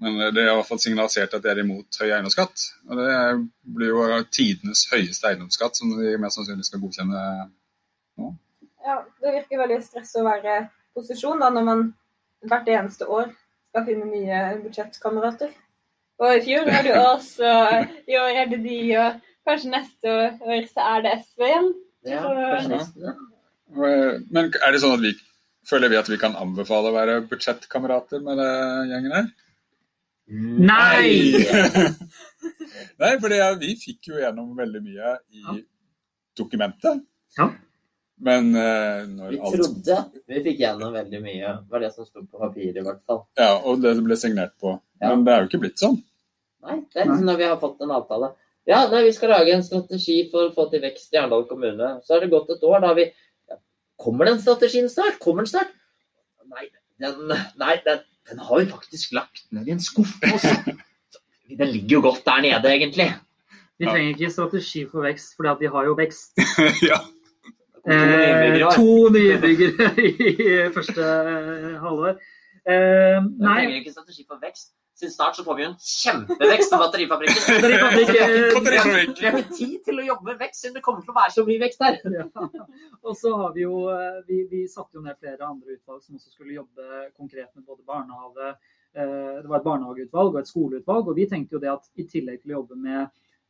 Men 0.01 0.19
eh, 0.19 0.29
det 0.35 0.43
er 0.45 0.51
i 0.51 0.59
hvert 0.59 0.69
fall 0.69 0.83
signalisert 0.83 1.33
at 1.37 1.43
de 1.45 1.51
er 1.51 1.63
imot 1.63 2.01
høy 2.01 2.07
eiendomsskatt. 2.07 2.67
Og 2.89 3.01
det 3.01 3.15
blir 3.79 3.91
jo 3.91 4.21
tidenes 4.29 4.85
høyeste 4.93 5.31
eiendomsskatt, 5.31 5.81
som 5.81 5.95
de 5.97 6.13
mest 6.21 6.39
sannsynlig 6.39 6.69
skal 6.69 6.83
godkjenne 6.85 7.25
nå. 8.21 8.31
Ja, 8.85 9.01
det 9.21 9.35
virker 9.39 9.65
veldig 9.65 9.81
stress 9.85 10.15
å 10.17 10.25
være 10.25 10.55
i 10.61 10.69
posisjon 10.97 11.41
da, 11.41 11.51
når 11.53 11.67
man 11.67 11.83
hvert 12.49 12.69
eneste 12.73 13.05
år 13.09 13.29
skal 13.71 13.85
finne 13.87 14.07
nye 14.09 14.39
budsjettkamerater. 14.63 15.51
Og 16.21 16.35
i 16.37 16.41
fjor 16.45 16.67
var 16.69 16.85
det 16.85 16.95
oss, 17.01 17.31
og 17.41 17.93
i 18.11 18.17
år 18.21 18.35
er 18.43 18.49
det 18.51 18.59
de, 18.61 18.77
og 19.01 19.19
kanskje 19.49 19.71
neste 19.73 20.11
år 20.13 20.67
så 20.69 20.87
er 20.95 21.05
det 21.07 21.13
SV 21.23 21.45
igjen. 21.47 21.69
Ja, 22.11 22.21
kanskje 22.29 22.73
neste. 22.75 23.13
Eh, 23.71 24.19
Men 24.29 24.51
er 24.53 24.73
det 24.75 24.81
sånn 24.83 24.97
at 24.97 25.03
vi 25.05 25.15
føler 25.69 25.89
vi 25.93 25.97
at 25.99 26.09
vi 26.11 26.19
kan 26.21 26.37
anbefale 26.37 26.91
å 26.91 26.95
være 26.95 27.21
budsjettkamerater 27.29 28.21
med 28.25 28.37
det 28.41 28.51
gjengen 28.91 29.15
her? 29.17 29.31
Nei! 30.31 31.41
Nei, 33.01 33.11
for 33.19 33.33
vi 33.59 33.73
fikk 33.81 34.11
jo 34.13 34.21
gjennom 34.21 34.53
veldig 34.57 34.81
mye 34.85 35.17
i 35.33 35.41
Ja. 35.41 35.57
dokumentet. 36.37 37.01
Ja. 37.37 37.49
Men 38.21 38.51
uh, 38.53 39.01
når 39.09 39.33
Vi 39.33 39.39
alt 39.41 39.55
trodde 39.57 39.97
vi 40.29 40.43
fikk 40.45 40.59
gjennom 40.61 40.93
veldig 40.93 41.21
mye. 41.23 41.53
Det 41.65 41.73
var 41.73 41.81
det 41.83 41.89
som 41.95 42.05
sto 42.05 42.21
på 42.21 42.37
papiret, 42.39 42.77
i 42.77 42.85
hvert 42.85 43.01
fall. 43.09 43.23
Ja, 43.39 43.55
og 43.65 43.81
det 43.81 43.95
ble 44.05 44.17
signert 44.19 44.53
på. 44.61 44.75
Ja. 45.01 45.09
Men 45.09 45.25
det 45.25 45.33
er 45.33 45.41
jo 45.41 45.49
ikke 45.49 45.61
blitt 45.65 45.81
sånn. 45.81 45.97
Nei, 46.61 46.77
det 46.93 47.01
er 47.01 47.09
liksom 47.09 47.27
når 47.29 47.39
vi 47.39 47.49
har 47.49 47.59
fått 47.61 47.81
en 47.81 47.93
avtale. 47.95 48.31
Ja, 48.69 48.83
nei, 48.91 49.01
vi 49.07 49.13
skal 49.15 49.33
lage 49.33 49.53
en 49.55 49.65
strategi 49.65 50.19
for 50.29 50.49
å 50.49 50.53
få 50.53 50.67
til 50.69 50.83
vekst 50.83 51.15
i 51.15 51.19
Arendal 51.19 51.47
kommune. 51.49 51.95
Så 52.05 52.13
har 52.13 52.21
det 52.21 52.29
gått 52.33 52.51
et 52.53 52.63
år. 52.67 52.77
Da 52.83 52.91
har 52.91 52.99
vi 52.99 53.07
ja, 53.49 53.57
Kommer 54.01 54.29
den 54.29 54.39
strategien 54.43 54.89
snart? 54.91 55.17
Kommer 55.23 55.47
den 55.47 55.51
snart? 55.55 55.73
Nei, 56.51 56.67
den, 57.01 57.33
nei 57.57 57.75
den, 57.85 58.03
den 58.29 58.43
har 58.45 58.61
vi 58.61 58.69
faktisk 58.69 59.15
lagt 59.17 59.47
ned 59.55 59.69
i 59.69 59.73
en 59.73 59.81
skuff 59.81 60.13
også. 60.29 60.53
Den 61.51 61.71
ligger 61.73 61.97
jo 61.97 62.01
godt 62.05 62.21
der 62.27 62.43
nede, 62.45 62.69
egentlig. 62.71 63.09
Vi 63.81 63.87
trenger 63.89 64.13
ikke 64.13 64.29
strategi 64.31 64.83
for 64.91 65.07
vekst, 65.07 65.33
for 65.35 65.57
vi 65.59 65.71
har 65.73 65.87
jo 65.89 65.95
vekst. 65.97 66.37
ja. 66.91 66.99
Eh, 67.81 68.61
to 68.75 69.09
nybyggere 69.09 69.87
i 70.05 70.69
første 70.75 71.07
halvår. 71.81 72.19
Eh, 72.61 73.17
Vi 73.25 73.41
nei, 73.41 73.55
trenger 73.57 73.79
ikke 73.79 73.95
strategi 73.95 74.27
for 74.27 74.37
vekst. 74.43 74.75
Siden 75.01 75.13
snart 75.15 75.35
så 75.35 75.43
får 75.43 75.55
vi 75.57 75.63
jo 75.63 75.69
en 75.71 75.77
kjempevekst 75.81 76.69
på 76.73 76.77
batterifabrikken. 76.77 77.39
batterifabrikken. 77.55 78.13
Vi 78.13 78.19
har 78.21 78.33
ikke- 78.35 78.57
Batterifabrikk. 78.59 79.13
Vi 79.21 79.25
har 79.25 79.37
ikke 79.39 79.55
tid 79.57 79.77
til 79.87 80.01
å 80.01 80.03
jobbe 80.05 80.27
med 80.27 80.41
vekst, 80.43 80.59
siden 80.61 80.75
det 80.77 80.83
kommer 80.85 81.01
til 81.01 81.13
å 81.13 81.15
være 81.15 81.33
så 81.33 81.45
mye 81.47 81.61
vekst 81.63 81.81
her. 81.81 81.97
Ja. 82.19 82.25
Og 83.01 83.15
så 83.17 83.31
har 83.39 83.55
vi 83.55 83.63
jo 83.63 83.79
eh, 83.89 84.19
vi, 84.27 84.37
vi 84.51 84.59
satte 84.69 84.99
jo 84.99 85.01
ned 85.01 85.17
flere 85.17 85.47
andre 85.47 85.73
utvalg 85.73 86.03
som 86.03 86.19
også 86.19 86.29
skulle 86.35 86.53
jobbe 86.59 86.99
konkret 87.17 87.49
med 87.57 87.65
både 87.65 87.81
barnehage 87.87 88.51
eh, 88.51 89.39
Det 89.41 89.49
var 89.49 89.57
et 89.57 89.65
barnehageutvalg 89.65 90.35
og 90.35 90.39
et 90.43 90.51
skoleutvalg. 90.51 91.09
Og 91.09 91.17
vi 91.17 91.25
tenkte 91.33 91.57
jo 91.57 91.63
det 91.65 91.71
at 91.73 91.89
i 91.97 92.05
tillegg 92.13 92.43
til 92.43 92.53
å 92.53 92.59
jobbe 92.59 92.77
med 92.83 93.01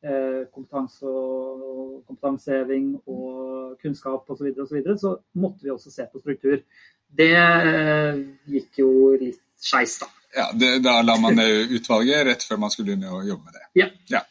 eh, 0.07 0.39
kompetanse 0.55 1.03
og 1.11 1.99
kompetanseheving 2.07 2.93
og 3.11 3.75
kunnskap 3.83 4.23
osv., 4.31 4.39
så, 4.39 4.47
videre, 4.47 4.63
og 4.63 4.71
så, 4.71 4.79
videre, 4.79 4.97
så 5.03 5.13
måtte 5.43 5.67
vi 5.67 5.75
også 5.75 5.91
se 5.91 6.07
på 6.07 6.23
struktur. 6.23 6.63
Det 7.11 7.33
gikk 8.47 8.83
jo 8.85 8.91
litt 9.19 9.43
skeis, 9.59 9.99
da. 9.99 10.07
Ja 10.35 10.49
det, 10.53 10.71
da 10.85 10.99
la 11.05 11.17
man 11.19 11.35
ned 11.39 11.73
utvalget 11.77 12.25
rett 12.27 12.43
før 12.47 12.61
man 12.63 12.73
skulle 12.73 12.91
begynne 12.91 13.11
å 13.11 13.23
jobbe 13.27 13.49
med 13.49 13.57
det. 13.59 13.65
Ja. 14.11 14.23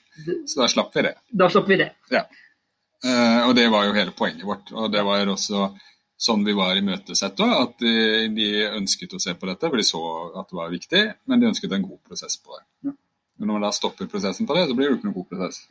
Så 0.46 0.62
da 0.62 0.68
slapp 0.68 0.96
vi 0.96 1.04
det. 1.08 1.14
Da 1.30 1.48
slapp 1.50 1.68
vi 1.68 1.78
det. 1.80 1.90
Eh, 2.12 3.48
og 3.48 3.54
det 3.56 3.68
var 3.72 3.86
jo 3.88 3.96
hele 3.96 4.12
poenget 4.16 4.44
vårt. 4.46 4.72
Og 4.72 4.90
det 4.92 5.04
var 5.06 5.28
også 5.32 5.70
sånn 6.20 6.42
vi 6.44 6.52
var 6.52 6.76
i 6.76 6.84
møtesett 6.84 7.40
òg, 7.40 7.52
at 7.56 7.78
de, 7.80 7.92
de 8.36 8.48
ønsket 8.76 9.14
å 9.16 9.20
se 9.22 9.32
på 9.32 9.48
dette, 9.48 9.68
for 9.70 9.80
de 9.80 9.86
så 9.88 10.02
at 10.36 10.50
det 10.50 10.58
var 10.58 10.72
viktig, 10.72 11.04
men 11.30 11.40
de 11.40 11.48
ønsket 11.48 11.72
en 11.72 11.86
god 11.86 12.02
prosess 12.04 12.36
på 12.42 12.58
det. 12.58 12.64
Ja. 12.90 12.92
Men 13.40 13.48
når 13.48 13.56
man 13.56 13.64
da 13.64 13.70
stopper 13.72 14.08
prosessen 14.12 14.44
på 14.44 14.52
det, 14.52 14.66
så 14.68 14.76
blir 14.76 14.90
det 14.90 14.92
jo 14.92 14.96
ikke 14.98 15.08
noen 15.08 15.16
god 15.16 15.28
prosess. 15.30 15.62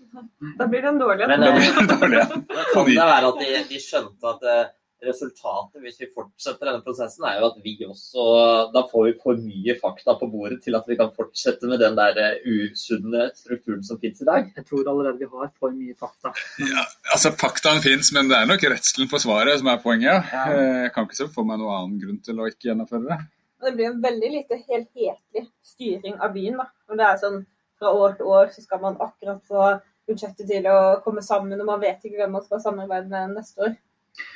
Da 0.57 0.65
blir 0.65 0.81
det 0.81 0.89
en 0.89 0.97
dårlig. 1.03 1.27
Men, 1.29 1.43
Da 1.45 1.51
eh, 1.51 1.59
blir 1.59 1.69
det 1.69 1.83
en 1.83 1.91
dårlig. 1.91 2.23
Kan 2.73 2.89
det 2.89 2.95
være 3.11 3.29
at 3.29 3.43
de, 3.43 3.49
de 3.69 3.81
skjønte 3.83 4.31
at 4.33 4.47
eh, 4.49 4.71
resultatet, 5.05 5.79
hvis 5.83 5.99
vi 6.01 6.07
fortsetter 6.13 6.67
denne 6.69 6.83
prosessen, 6.83 7.23
er 7.29 7.39
jo 7.39 7.47
at 7.49 7.59
vi 7.63 7.73
også 7.87 8.25
Da 8.73 8.81
får 8.91 9.05
vi 9.07 9.13
for 9.21 9.39
mye 9.39 9.75
fakta 9.79 10.15
på 10.19 10.27
bordet 10.31 10.59
til 10.65 10.75
at 10.75 10.87
vi 10.89 10.97
kan 10.99 11.11
fortsette 11.15 11.69
med 11.69 11.79
den 11.79 11.95
der 11.99 12.19
eh, 12.19 12.43
usunne 12.45 13.29
strukturen 13.37 13.83
som 13.85 13.99
finnes 14.01 14.21
i 14.21 14.27
dag. 14.27 14.49
Jeg 14.55 14.65
tror 14.67 14.89
allerede 14.91 15.21
vi 15.21 15.29
har 15.31 15.51
for 15.59 15.71
mye 15.75 15.95
fakta. 15.99 16.33
Ja, 16.59 16.83
altså 17.13 17.31
Faktaen 17.39 17.81
fins, 17.85 18.11
men 18.15 18.29
det 18.31 18.37
er 18.37 18.49
nok 18.49 18.63
redselen 18.73 19.09
for 19.11 19.23
svaret 19.23 19.59
som 19.61 19.71
er 19.71 19.81
poenget. 19.83 20.31
Ja. 20.33 20.45
Eh, 20.51 20.81
Jeg 20.87 20.93
kan 20.95 21.07
ikke 21.07 21.19
se 21.21 21.29
for 21.33 21.47
meg 21.47 21.59
noen 21.61 21.75
annen 21.77 21.99
grunn 22.01 22.19
til 22.25 22.39
å 22.39 22.49
ikke 22.49 22.71
gjennomføre 22.71 23.07
det. 23.07 23.19
Det 23.59 23.73
blir 23.75 23.89
en 23.91 24.01
veldig 24.03 24.29
lite 24.31 24.55
helhetlig 24.69 25.45
styring 25.67 26.19
av 26.23 26.31
byen. 26.35 26.57
da. 26.61 26.69
Når 26.87 26.99
det 27.01 27.07
er 27.09 27.17
sånn 27.23 27.39
fra 27.79 27.91
år 27.95 28.15
til 28.19 28.27
år 28.31 28.51
så 28.55 28.63
skal 28.63 28.81
man 28.83 28.97
akkurat 28.99 29.39
få 29.47 29.65
budsjettet 30.09 30.47
til 30.49 30.65
å 30.71 30.77
komme 31.03 31.21
sammen, 31.23 31.59
og 31.61 31.67
man 31.67 31.81
vet 31.83 32.01
ikke 32.03 32.17
hvem 32.21 32.31
man 32.35 32.43
skal 32.45 32.61
samarbeide 32.63 33.11
med 33.11 33.35
neste 33.37 33.61
år. 33.67 33.75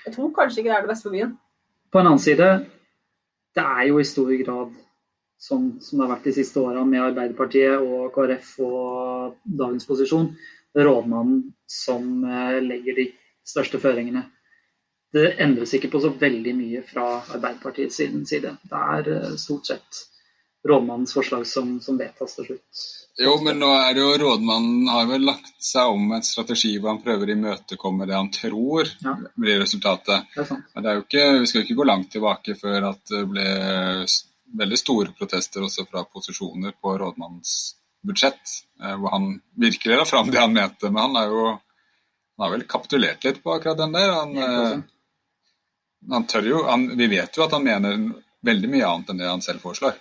Jeg 0.05 0.15
tror 0.15 0.31
kanskje 0.35 0.61
ikke 0.61 0.71
det 0.71 0.77
er 0.77 0.85
det 0.85 0.91
beste 0.93 1.07
for 1.07 1.15
byen. 1.15 1.35
På 1.93 2.01
en 2.01 2.09
annen 2.09 2.21
side, 2.23 2.49
det 3.53 3.63
er 3.63 3.87
jo 3.89 3.99
i 4.01 4.07
stor 4.07 4.31
grad 4.41 4.73
sånn 5.43 5.65
som 5.83 5.99
det 5.99 6.05
har 6.05 6.13
vært 6.15 6.29
de 6.29 6.35
siste 6.37 6.61
åra 6.61 6.85
med 6.87 7.03
Arbeiderpartiet 7.03 7.81
og 7.83 8.13
KrF 8.15 8.53
og 8.63 9.35
dagens 9.43 9.87
posisjon, 9.89 10.29
rådmannen 10.73 11.41
som 11.69 12.23
eh, 12.23 12.61
legger 12.63 12.97
de 13.01 13.09
største 13.45 13.81
føringene. 13.83 14.23
Det 15.13 15.35
endres 15.43 15.75
ikke 15.77 15.91
på 15.93 16.01
så 16.01 16.13
veldig 16.17 16.55
mye 16.57 16.81
fra 16.87 17.05
Arbeiderpartiets 17.35 17.99
side. 17.99 18.55
Det 18.63 18.83
er 18.97 19.11
eh, 19.17 19.35
stort 19.41 19.69
sett 19.69 20.01
rådmannens 20.67 21.13
forslag 21.13 21.47
som, 21.47 21.79
som 21.83 21.97
vedtas 21.99 22.35
til 22.37 22.45
slutt. 22.47 22.83
Jo, 23.21 23.35
men 23.45 23.59
nå 23.61 23.67
er 23.77 23.93
det 23.93 24.01
jo 24.01 24.13
rådmannen 24.23 24.87
har 24.89 25.05
vel 25.05 25.27
lagt 25.27 25.59
seg 25.61 25.91
om 25.93 26.15
en 26.15 26.23
strategi 26.25 26.71
hvor 26.79 26.95
han 26.95 27.01
prøver 27.03 27.29
å 27.29 27.35
imøtekomme 27.35 28.07
det 28.09 28.15
han 28.17 28.31
tror 28.33 28.89
Ja. 29.03 29.13
blir 29.37 29.59
resultatet. 29.61 30.25
Det 30.33 30.45
er. 30.47 30.63
Men 30.73 30.83
det 30.85 30.89
er 30.89 30.97
jo 30.97 31.03
ikke, 31.05 31.25
vi 31.43 31.49
skal 31.51 31.61
jo 31.61 31.65
ikke 31.67 31.79
gå 31.81 31.87
langt 31.91 32.09
tilbake 32.15 32.55
før 32.57 32.87
at 32.89 33.03
det 33.11 33.21
ble 33.29 33.45
veldig 34.63 34.79
store 34.79 35.13
protester 35.17 35.65
også 35.65 35.85
fra 35.89 36.03
posisjoner 36.09 36.73
på 36.81 36.95
rådmannens 37.01 37.53
budsjett, 38.03 38.55
eh, 38.81 38.95
hvor 38.97 39.13
han 39.13 39.29
virkelig 39.61 39.99
la 39.99 40.05
fram 40.09 40.31
det 40.33 40.41
han 40.41 40.53
mente. 40.53 40.89
Men 40.89 41.09
han 41.09 41.21
er 41.23 41.29
jo 41.35 41.45
han 41.53 42.47
har 42.47 42.51
vel 42.57 42.65
kapitulert 42.65 43.23
litt 43.23 43.43
på 43.43 43.53
akkurat 43.53 43.77
den 43.77 43.93
der. 43.93 44.09
Han, 44.11 44.37
eh, 44.37 44.79
han 46.11 46.25
tør 46.25 46.49
jo, 46.49 46.63
han, 46.65 46.87
vi 46.97 47.07
vet 47.07 47.37
jo 47.37 47.45
at 47.45 47.53
han 47.53 47.63
mener 47.63 47.99
veldig 48.43 48.69
mye 48.73 48.89
annet 48.89 49.13
enn 49.13 49.21
det 49.21 49.29
han 49.29 49.45
selv 49.45 49.61
foreslår. 49.61 49.93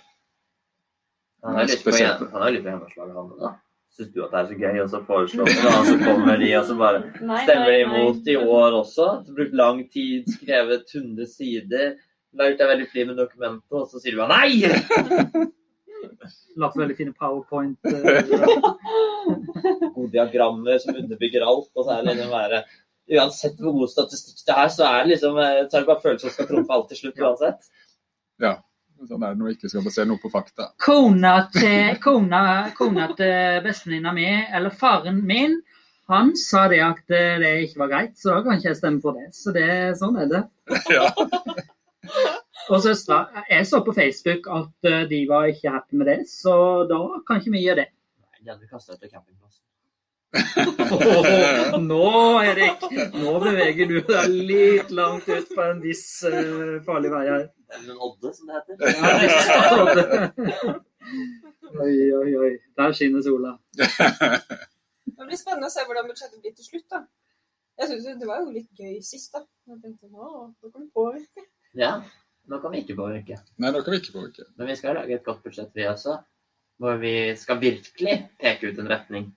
Han 1.43 1.57
har 1.57 1.67
lyst 1.67 1.83
på 1.85 1.91
gjennomslag, 1.97 3.13
han 3.17 3.31
da. 3.39 3.53
Syns 3.93 4.09
du 4.13 4.23
at 4.25 4.31
det 4.33 4.39
er 4.39 4.47
så 4.49 4.55
gøy, 4.57 4.77
og 4.81 4.89
så 4.89 4.99
foreslår 5.05 5.49
det, 5.51 5.57
og 5.69 5.85
så 5.85 5.97
kommer 6.01 6.39
de, 6.41 6.47
og 6.57 6.65
så 6.69 6.77
bare 6.79 7.01
Stemmer 7.43 7.69
de 7.69 7.81
imot 7.83 8.29
i 8.31 8.37
år 8.41 8.77
også? 8.79 9.09
Brukt 9.37 9.53
lang 9.59 9.83
tid, 9.93 10.29
skrevet 10.33 10.87
100 10.95 11.27
sider. 11.29 11.91
Laget 12.33 12.57
deg 12.63 12.71
veldig 12.71 12.87
fri 12.89 13.03
med 13.05 13.19
dokumentet, 13.21 13.75
og 13.77 13.85
så 13.91 14.01
sier 14.01 14.15
du 14.15 14.23
bare 14.23 14.39
nei! 14.39 15.51
Lagt 16.63 16.77
veldig 16.77 16.95
fine 16.97 17.13
powerpoint. 17.17 17.77
eh, 17.85 18.25
Gode 19.95 20.09
diagrammer 20.13 20.77
som 20.81 20.97
underbygger 20.97 21.45
alt. 21.45 21.69
Og 21.75 21.85
så 21.85 21.95
er 21.95 22.01
det 22.07 22.15
liksom 22.15 22.33
bare 22.33 22.63
Uansett 23.13 23.57
hvor 23.59 23.73
god 23.75 23.89
statistikk 23.91 24.45
det 24.47 24.53
er, 24.55 24.69
så 24.71 24.85
er 24.87 25.01
det 25.03 25.09
liksom 25.11 25.37
eh, 25.43 25.65
så 25.67 25.75
er 25.75 25.81
det 25.83 25.89
bare 25.89 26.03
følelser 26.05 26.29
som 26.29 26.35
skal 26.37 26.47
trumfe 26.47 26.75
alt 26.75 26.85
til 26.91 26.99
slutt 27.01 27.17
uansett. 27.19 27.65
Ja. 28.39 28.53
Sånn 29.09 29.23
er 29.23 29.33
det 29.33 29.41
når 29.41 29.51
du 29.51 29.57
ikke 29.57 29.71
skal 29.71 29.85
basere 29.85 30.07
noe 30.09 30.21
på 30.21 30.31
fakta. 30.33 30.71
Kona 30.83 31.35
til, 31.53 31.95
kona, 32.03 32.43
kona 32.77 33.09
til 33.17 33.61
bestevenninna 33.65 34.13
mi, 34.15 34.27
eller 34.27 34.73
faren 34.75 35.21
min, 35.27 35.59
han 36.11 36.33
sa 36.37 36.65
det 36.71 36.81
at 36.83 37.03
det 37.09 37.51
ikke 37.65 37.83
var 37.83 37.91
greit, 37.93 38.17
så 38.19 38.33
da 38.33 38.41
kan 38.43 38.59
ikke 38.59 38.71
jeg 38.71 38.79
stemme 38.79 39.03
for 39.03 39.19
det. 39.19 39.29
Så 39.35 39.53
det, 39.55 39.69
sånn 39.99 40.19
er 40.19 40.31
det. 40.31 40.43
Ja. 40.91 41.07
Og 42.71 42.79
søstera 42.83 43.43
Jeg 43.49 43.67
så 43.67 43.81
på 43.83 43.93
Facebook 43.95 44.47
at 44.51 44.87
eh, 44.87 45.03
de 45.09 45.23
var 45.27 45.49
ikke 45.51 45.71
happy 45.73 45.99
med 45.99 46.07
det, 46.11 46.19
så 46.31 46.55
da 46.87 46.99
kan 47.27 47.41
ikke 47.41 47.55
vi 47.55 47.63
gjøre 47.65 47.83
det. 47.83 47.89
Nei, 48.23 48.43
de 48.43 48.53
hadde 48.53 48.69
kasta 48.69 48.95
ut 48.95 49.01
til 49.01 49.11
campingplassen. 49.11 49.63
Nå, 51.89 52.05
Erik, 52.41 52.81
nå 53.13 53.33
beveger 53.43 53.89
du 53.89 53.99
deg 54.07 54.31
litt 54.33 54.93
langt 54.95 55.27
ut 55.29 55.51
på 55.53 55.61
en 55.61 55.81
viss 55.83 56.07
uh, 56.25 56.81
farlig 56.87 57.11
vei 57.13 57.23
her. 57.27 57.45
Eller 57.73 57.93
en 57.93 58.01
odde, 58.07 58.33
som 58.33 58.49
det 58.49 58.57
heter. 58.57 58.75
Ja, 61.73 61.83
oi, 61.83 61.95
oi, 62.17 62.31
oi. 62.45 62.51
Der 62.77 62.93
skinner 62.97 63.21
sola. 63.25 63.55
Det 63.73 65.25
blir 65.27 65.37
spennende 65.39 65.69
å 65.69 65.73
se 65.73 65.85
hvordan 65.85 66.09
budsjettet 66.09 66.41
blir 66.41 66.53
til 66.57 66.67
slutt. 66.67 66.87
da. 66.91 67.03
Jeg 67.81 67.89
synes 67.89 68.19
Det 68.21 68.29
var 68.29 68.43
jo 68.43 68.53
litt 68.53 68.69
gøy 68.77 68.99
sist. 69.05 69.33
da. 69.33 69.45
Jeg 69.69 69.81
tenkte, 69.85 70.09
nå, 70.09 70.49
nå 70.49 70.73
kan 70.73 70.81
vi 70.81 70.89
påvirke. 70.97 71.47
Ja, 71.77 71.95
nå 72.49 72.59
kan 72.61 72.73
vi 72.73 72.83
ikke 72.83 72.97
påvirke. 72.99 73.39
Nei, 73.57 73.71
nå 73.73 73.81
kan 73.81 73.95
vi 73.95 74.01
ikke 74.01 74.17
påvirke. 74.17 74.49
Men 74.57 74.69
vi 74.69 74.77
skal 74.81 74.97
lage 74.99 75.17
et 75.17 75.25
godt 75.25 75.43
budsjett, 75.45 75.73
vi 75.77 75.87
også. 75.89 76.17
Hvor 76.81 76.97
vi 77.01 77.13
skal 77.39 77.61
virkelig 77.61 78.17
peke 78.41 78.71
ut 78.71 78.79
en 78.81 78.89
retning. 78.91 79.29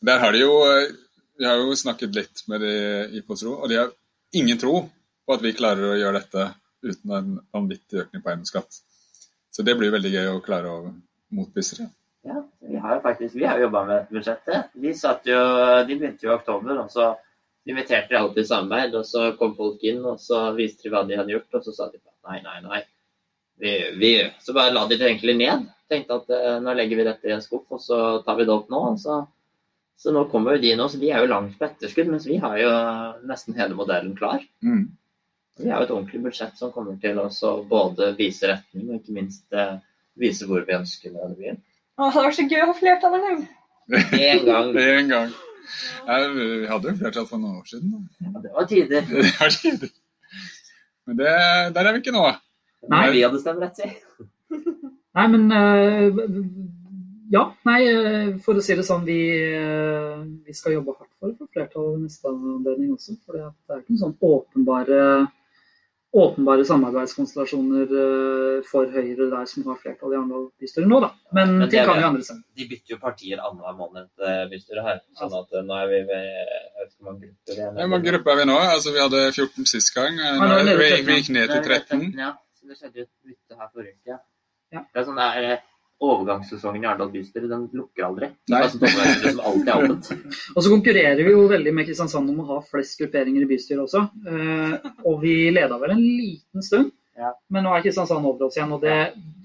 Der 0.00 0.22
har 0.22 0.32
de 0.32 0.44
jo 0.44 0.52
Vi 1.36 1.44
har 1.44 1.58
jo 1.60 1.74
snakket 1.76 2.14
litt 2.16 2.44
med 2.48 2.62
de 2.64 2.74
i 3.12 3.20
Postro, 3.20 3.58
og 3.60 3.68
de 3.68 3.76
har 3.76 3.90
ingen 4.32 4.56
tro 4.56 4.86
på 5.26 5.34
at 5.34 5.42
vi 5.44 5.52
klarer 5.52 5.90
å 5.90 5.98
gjøre 5.98 6.22
dette 6.22 6.46
uten 6.86 7.12
en 7.12 7.34
vanvittig 7.52 8.00
økning 8.06 8.22
på 8.22 8.30
eiendomsskatt. 8.30 8.78
Så 9.52 9.64
det 9.66 9.74
blir 9.76 9.92
veldig 9.92 10.12
gøy 10.14 10.30
å 10.30 10.40
klare 10.44 10.72
å 10.72 10.94
motbevise 11.36 11.82
det. 11.82 11.90
Ja, 12.26 12.40
vi 12.64 12.80
har 12.80 12.96
jo 12.96 13.04
faktisk 13.04 13.36
vi 13.36 13.44
har 13.44 13.60
jobba 13.60 13.84
med 13.84 14.08
budsjettet. 14.10 14.72
De, 14.74 14.94
jo, 15.28 15.44
de 15.86 15.98
begynte 15.98 16.26
jo 16.26 16.32
i 16.32 16.34
oktober, 16.38 16.80
og 16.82 16.90
så 16.92 17.12
inviterte 17.66 18.14
de 18.14 18.18
alle 18.18 18.34
til 18.34 18.48
samarbeid. 18.48 18.96
Og 18.98 19.06
så 19.06 19.28
kom 19.38 19.54
folk 19.58 19.84
inn, 19.86 20.02
og 20.06 20.20
så 20.22 20.42
viste 20.56 20.86
de 20.86 20.94
hva 20.94 21.04
de 21.06 21.18
hadde 21.20 21.34
gjort, 21.36 21.58
og 21.58 21.66
så 21.66 21.74
sa 21.76 21.88
de 21.92 22.00
nei, 22.26 22.40
nei, 22.42 22.58
nei. 22.64 22.82
Vi, 23.56 23.72
vi, 24.00 24.12
så 24.42 24.52
bare 24.56 24.74
la 24.74 24.84
de 24.88 24.98
det 24.98 25.08
egentlig 25.08 25.36
ned. 25.38 25.68
Tenkte 25.90 26.18
at 26.18 26.30
eh, 26.34 26.58
nå 26.62 26.74
legger 26.74 26.98
vi 26.98 27.06
dette 27.06 27.28
i 27.30 27.34
en 27.36 27.42
skuff, 27.44 27.66
og 27.70 27.80
så 27.82 27.98
tar 28.26 28.38
vi 28.40 28.46
det 28.48 28.54
opp 28.54 28.70
nå. 28.72 28.82
Så, 28.98 29.20
så 29.96 30.12
nå 30.14 30.24
kommer 30.32 30.56
jo 30.56 30.64
de 30.64 30.74
nå, 30.78 30.88
så 30.90 30.98
de 31.02 31.10
er 31.12 31.22
jo 31.24 31.30
langt 31.30 31.58
på 31.58 31.68
etterskudd, 31.68 32.10
mens 32.12 32.26
vi 32.26 32.40
har 32.42 32.56
jo 32.60 32.70
nesten 33.30 33.56
hele 33.58 33.78
modellen 33.78 34.16
klar. 34.18 34.42
Mm. 34.66 34.88
Vi 35.56 35.70
har 35.70 35.80
jo 35.80 35.86
et 35.86 35.92
ordentlig 35.94 36.20
budsjett 36.26 36.58
som 36.58 36.72
kommer 36.74 36.98
til 37.00 37.16
å 37.22 37.52
både 37.70 38.10
vise 38.18 38.50
retning 38.50 38.90
og 38.90 38.98
ikke 38.98 39.14
minst 39.16 39.56
eh, 39.56 39.78
vise 40.20 40.48
hvor 40.48 40.66
vi 40.66 40.74
ønsker 40.76 41.14
denne 41.14 41.36
byen. 41.38 41.62
Å, 41.96 42.10
Det 42.12 42.24
var 42.26 42.34
så 42.36 42.44
gøy 42.50 42.60
å 42.64 42.70
ha 42.72 42.76
flertall 42.76 43.16
en 43.16 43.24
gang. 43.28 43.44
En 44.18 44.44
gang. 44.50 44.74
En 44.82 45.12
gang. 45.14 45.36
Ja, 46.06 46.18
vi 46.34 46.48
hadde 46.70 46.92
jo 46.92 46.98
flertall 47.00 47.30
for 47.30 47.40
noen 47.42 47.62
år 47.62 47.70
siden. 47.70 47.94
Da. 47.94 48.26
Ja, 48.26 48.42
det 48.44 48.52
var 48.58 48.68
tider. 48.70 49.06
Det 49.14 49.32
var 49.38 49.54
tidlig. 49.54 49.92
Men 51.06 51.18
det, 51.22 51.32
der 51.76 51.86
er 51.88 51.94
vi 51.94 52.02
ikke 52.02 52.14
nå. 52.14 52.26
Nei. 52.90 53.02
Vi 53.14 53.22
hadde 53.24 53.40
stemmerett, 53.40 53.78
si. 53.78 53.88
Nei, 55.16 55.28
men 55.32 55.52
eh, 55.52 56.22
Ja, 57.32 57.48
nei, 57.66 57.80
eh, 57.90 58.34
for 58.44 58.54
å 58.54 58.62
si 58.62 58.76
det 58.78 58.84
sånn, 58.86 59.06
vi, 59.08 59.18
eh, 59.34 60.20
vi 60.46 60.52
skal 60.54 60.76
jobbe 60.76 60.92
hardt 60.94 61.10
for 61.18 61.32
å 61.32 61.38
få 61.40 61.48
flertall 61.56 61.88
ved 61.94 62.04
neste 62.04 62.30
anledning 62.30 62.92
også. 62.94 63.16
For 63.24 63.40
det 63.40 63.48
er 63.48 63.80
ikke 63.80 63.96
noen 63.96 64.02
sånn 64.04 64.14
åpenbare, 64.28 65.00
åpenbare 66.16 66.66
samarbeidskonstellasjoner 66.68 67.96
for 68.68 68.92
Høyre 68.94 69.26
der 69.32 69.48
som 69.50 69.66
har 69.72 69.80
flertall 69.80 70.14
i 70.14 70.20
Arendal 70.20 70.46
bystyre 70.62 70.86
nå, 70.86 71.00
da. 71.02 71.10
Men 71.34 71.56
Men 71.56 71.64
det 71.64 71.70
ting 71.72 71.82
er 71.82 71.90
kan 71.90 72.00
jo 72.04 72.12
andre 72.12 72.28
seg. 72.28 72.38
De 72.60 72.68
bytter 72.70 72.94
jo 72.94 73.00
partier 73.02 73.42
annenhver 73.42 73.76
måned, 73.80 74.08
bystyret 74.52 74.86
her. 74.86 75.02
Sånn 75.18 75.36
at 75.40 75.58
nå 75.66 75.80
er 75.80 75.90
vi 75.96 76.00
ved 76.12 76.30
jeg 76.30 76.78
vet 76.78 76.92
ikke 76.92 77.02
hvor 77.02 77.10
mange 77.10 77.26
grupper 77.26 77.58
vi 77.58 77.66
er. 77.66 77.74
Hvor 77.80 77.92
mange 77.96 78.10
grupper 78.12 78.36
er 78.36 78.40
vi 78.44 78.48
nå? 78.52 78.60
Altså, 78.76 78.94
vi 78.94 79.02
hadde 79.02 79.26
14 79.32 79.72
sist 79.74 79.92
gang. 79.98 80.22
Nå 80.22 80.54
er 80.62 80.72
vi, 80.84 80.88
vi 81.10 81.20
gikk 81.20 81.34
ned 81.40 81.52
til 81.56 81.68
13. 81.74 82.08
Ja, 82.22 82.32
så 82.54 82.70
det 82.70 82.78
skjedde 82.78 83.02
jo 83.02 83.10
et 83.10 83.14
bytte 83.34 83.58
her 83.58 83.74
forrige 83.74 83.98
uke. 83.98 84.22
Ja. 84.74 84.82
Det 84.92 85.00
er 85.00 85.06
sånn 85.06 85.16
det 85.20 85.26
er 85.38 85.48
eh, 85.54 85.64
overgangssesongen 86.06 86.82
i 86.84 86.86
Arendal 86.90 87.08
bystyre, 87.14 87.48
den 87.48 87.68
lukker 87.72 88.04
aldri. 88.08 88.26
Det 88.44 88.52
Nei. 88.52 88.62
er 88.66 88.68
som 88.68 89.40
alltid 89.48 89.68
er 89.70 89.78
åpent. 89.86 90.10
Og 90.54 90.60
så 90.66 90.72
konkurrerer 90.74 91.22
vi 91.24 91.32
jo 91.32 91.46
veldig 91.48 91.72
med 91.78 91.86
Kristiansand 91.88 92.30
om 92.34 92.42
å 92.42 92.48
ha 92.50 92.58
flest 92.68 92.98
grupperinger 93.00 93.46
i 93.46 93.48
bystyret 93.54 93.84
også. 93.86 94.02
Eh, 94.28 94.90
og 95.08 95.20
vi 95.22 95.36
leda 95.54 95.78
vel 95.80 95.94
en 95.96 96.02
liten 96.04 96.62
stund. 96.66 96.90
Ja. 97.16 97.30
Men 97.48 97.64
nå 97.64 97.72
er 97.72 97.80
Kristiansand 97.86 98.26
over 98.28 98.44
oss 98.50 98.58
igjen, 98.58 98.74
og 98.76 98.82
det, 98.84 98.96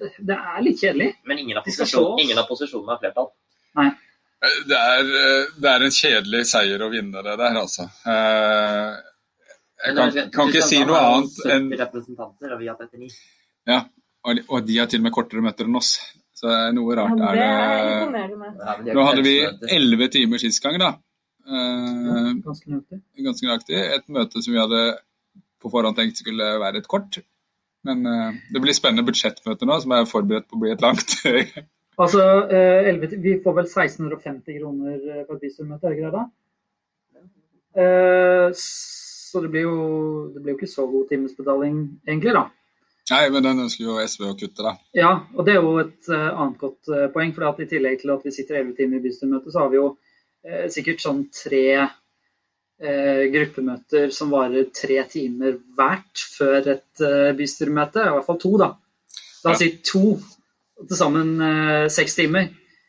det, 0.01 0.09
det 0.27 0.35
er 0.35 0.65
litt 0.65 0.81
kjedelig. 0.83 1.11
Men 1.29 1.39
ingen 1.39 1.61
av, 1.61 1.63
posisjon, 1.69 2.17
ingen 2.19 2.41
av 2.41 2.49
posisjonene 2.49 2.97
har 2.97 2.99
flertall. 3.05 3.29
Det 4.67 4.75
er, 4.75 5.09
det 5.61 5.69
er 5.69 5.83
en 5.85 5.93
kjedelig 5.95 6.41
seier 6.49 6.81
å 6.83 6.89
vinne 6.91 7.21
det 7.23 7.37
der, 7.39 7.55
altså. 7.61 7.85
Eh, 8.09 8.91
Jeg 9.85 9.95
kan, 9.97 10.11
kan 10.33 10.49
ikke 10.51 10.65
si 10.67 10.81
noe 10.83 10.99
annet 10.99 11.39
enn 11.45 11.69
70 11.71 11.79
representanter, 11.85 12.53
og 12.55 12.59
vi 12.59 12.67
har 12.73 12.75
39. 12.81 13.15
Og 13.69 13.71
de- 13.71 14.00
og 14.25 14.65
de 14.67 14.77
har 14.77 14.89
til 14.89 15.01
og 15.01 15.07
med 15.07 15.15
kortere 15.15 15.43
møter 15.45 15.69
enn 15.69 15.79
oss. 15.79 15.95
Så 16.37 16.49
det 16.49 16.57
er 16.57 16.75
noe 16.75 16.95
Ja, 16.95 17.03
rart 17.03 17.17
det 17.19 17.27
er 17.27 17.37
det. 17.37 18.87
Ja, 18.89 18.95
Nå 18.97 19.05
hadde 19.05 19.25
vi 19.25 19.35
elleve 19.75 20.07
timer 20.13 20.41
sist 20.41 20.61
gang, 20.63 20.79
da. 20.81 20.93
Eh, 21.45 22.31
Ganske 22.41 23.45
nøyaktig. 23.45 23.81
Et 23.97 24.07
møte 24.09 24.41
som 24.41 24.53
vi 24.53 24.61
hadde 24.61 24.81
på 25.61 25.69
forhånd 25.69 25.97
tenkt 25.97 26.21
skulle 26.21 26.47
være 26.61 26.81
et 26.81 26.89
kort. 26.89 27.19
Men 27.85 28.05
eh, 28.05 28.39
det 28.53 28.61
blir 28.63 28.77
spennende 28.77 29.05
budsjettmøte 29.05 29.69
nå, 29.69 29.77
som 29.83 29.93
er 29.97 30.09
forberedt 30.09 30.49
på 30.49 30.57
å 30.57 30.63
bli 30.65 30.73
et 30.73 30.83
langt. 30.85 31.17
Altså, 32.01 32.23
eh, 32.49 32.87
11, 32.89 33.17
vi 33.21 33.33
får 33.43 33.53
vel 33.53 33.67
1650 33.67 34.55
kroner 34.57 34.93
eh, 35.11 35.25
på 35.27 35.35
et 35.35 35.41
bystyremøte, 35.43 35.85
er 35.85 35.91
det 35.91 35.97
ikke 35.99 36.07
det 36.07 36.15
da? 36.15 36.23
Eh, 37.83 38.47
så 38.57 39.41
det 39.43 39.51
blir, 39.53 39.67
jo, 39.67 39.75
det 40.33 40.41
blir 40.41 40.55
jo 40.55 40.57
ikke 40.57 40.69
så 40.71 40.85
god 40.89 41.11
timesbetaling 41.11 41.75
egentlig, 42.07 42.33
da. 42.39 42.45
Nei, 43.11 43.25
men 43.33 43.43
den 43.43 43.63
ønsker 43.65 43.83
jo 43.83 43.97
SV 43.99 44.27
å 44.29 44.35
kutte, 44.39 44.63
da. 44.63 44.75
Ja, 44.95 45.11
og 45.35 45.47
det 45.47 45.57
er 45.57 45.65
jo 45.65 45.73
et 45.81 46.07
uh, 46.11 46.29
annet 46.31 46.61
godt 46.61 46.91
uh, 46.93 47.07
poeng. 47.11 47.33
For 47.35 47.63
i 47.63 47.67
tillegg 47.67 47.99
til 48.01 48.13
at 48.13 48.23
vi 48.23 48.31
sitter 48.31 48.61
11 48.61 48.77
timer 48.77 49.01
i 49.01 49.03
bystyremøte, 49.03 49.51
så 49.51 49.65
har 49.65 49.73
vi 49.73 49.79
jo 49.81 49.87
uh, 49.91 50.67
sikkert 50.71 51.03
sånn 51.03 51.25
tre 51.35 51.65
eh, 51.81 53.23
gruppemøter 53.33 54.13
som 54.15 54.31
varer 54.33 54.71
tre 54.73 55.01
timer 55.11 55.59
hvert 55.77 56.23
før 56.37 56.71
et 56.77 57.03
bystyremøte. 57.37 58.07
I 58.07 58.15
hvert 58.15 58.29
fall 58.29 58.39
to, 58.41 58.55
da. 58.61 58.71
La 59.43 59.53
oss 59.53 59.61
si 59.61 59.69
to. 59.85 60.15
Til 60.81 60.97
sammen 60.97 61.35
seks 61.93 62.15
timer. 62.17 62.47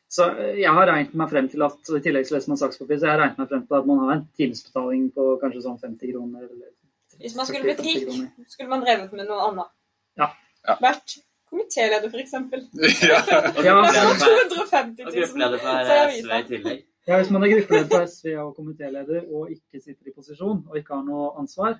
Så 0.08 0.30
jeg 0.56 0.72
har 0.72 0.88
regnet 0.88 1.12
meg 1.16 1.28
frem 1.28 1.50
til 1.52 1.60
at 1.66 1.90
i 1.92 2.00
tillegg 2.04 2.24
til 2.24 2.38
det 2.38 2.42
som 2.44 2.54
er 2.54 2.60
sakspapir, 2.62 2.96
så 2.96 3.10
jeg 3.10 3.12
har 3.12 3.20
regnet 3.20 3.42
meg 3.42 3.50
frem 3.50 3.66
til 3.68 3.76
at 3.76 3.90
man 3.90 4.00
har 4.00 4.14
en 4.14 4.24
timesbetaling 4.40 5.06
på 5.12 5.28
kanskje 5.42 5.66
sånn 5.66 5.76
50 5.82 6.14
kroner. 6.14 6.48
Eller 6.48 7.20
Hvis 7.20 7.36
man 7.36 7.48
skulle 7.48 7.68
blitt 7.68 7.84
rik, 7.84 8.08
skulle 8.48 8.72
man 8.72 8.84
drevet 8.86 9.12
med 9.12 9.28
noe 9.28 9.50
annet. 9.50 9.72
Ja. 10.20 10.28
Ja. 10.68 10.76
Vært 10.86 11.16
komitéleder, 11.52 12.08
f.eks. 12.08 12.32
ja. 12.32 13.18
Ja, 13.28 13.42
gruppeleder 13.58 14.16
for- 14.16 14.50
250 14.54 15.04
000. 15.04 15.14
gruppeleder 15.18 15.58
for 15.62 15.92
SV 15.92 16.32
i 16.38 16.42
tillegg. 16.50 16.84
Ja, 17.08 17.16
Hvis 17.18 17.30
man 17.34 17.42
er 17.44 17.50
gruppeleder 17.56 17.88
for 17.90 18.06
SV 18.08 18.36
og 18.44 18.52
komitéleder 18.60 19.24
og 19.34 19.50
ikke 19.50 19.80
sitter 19.82 20.08
i 20.08 20.14
posisjon 20.16 20.62
og 20.70 20.76
ikke 20.78 20.94
har 20.94 21.02
noe 21.06 21.32
ansvar, 21.42 21.76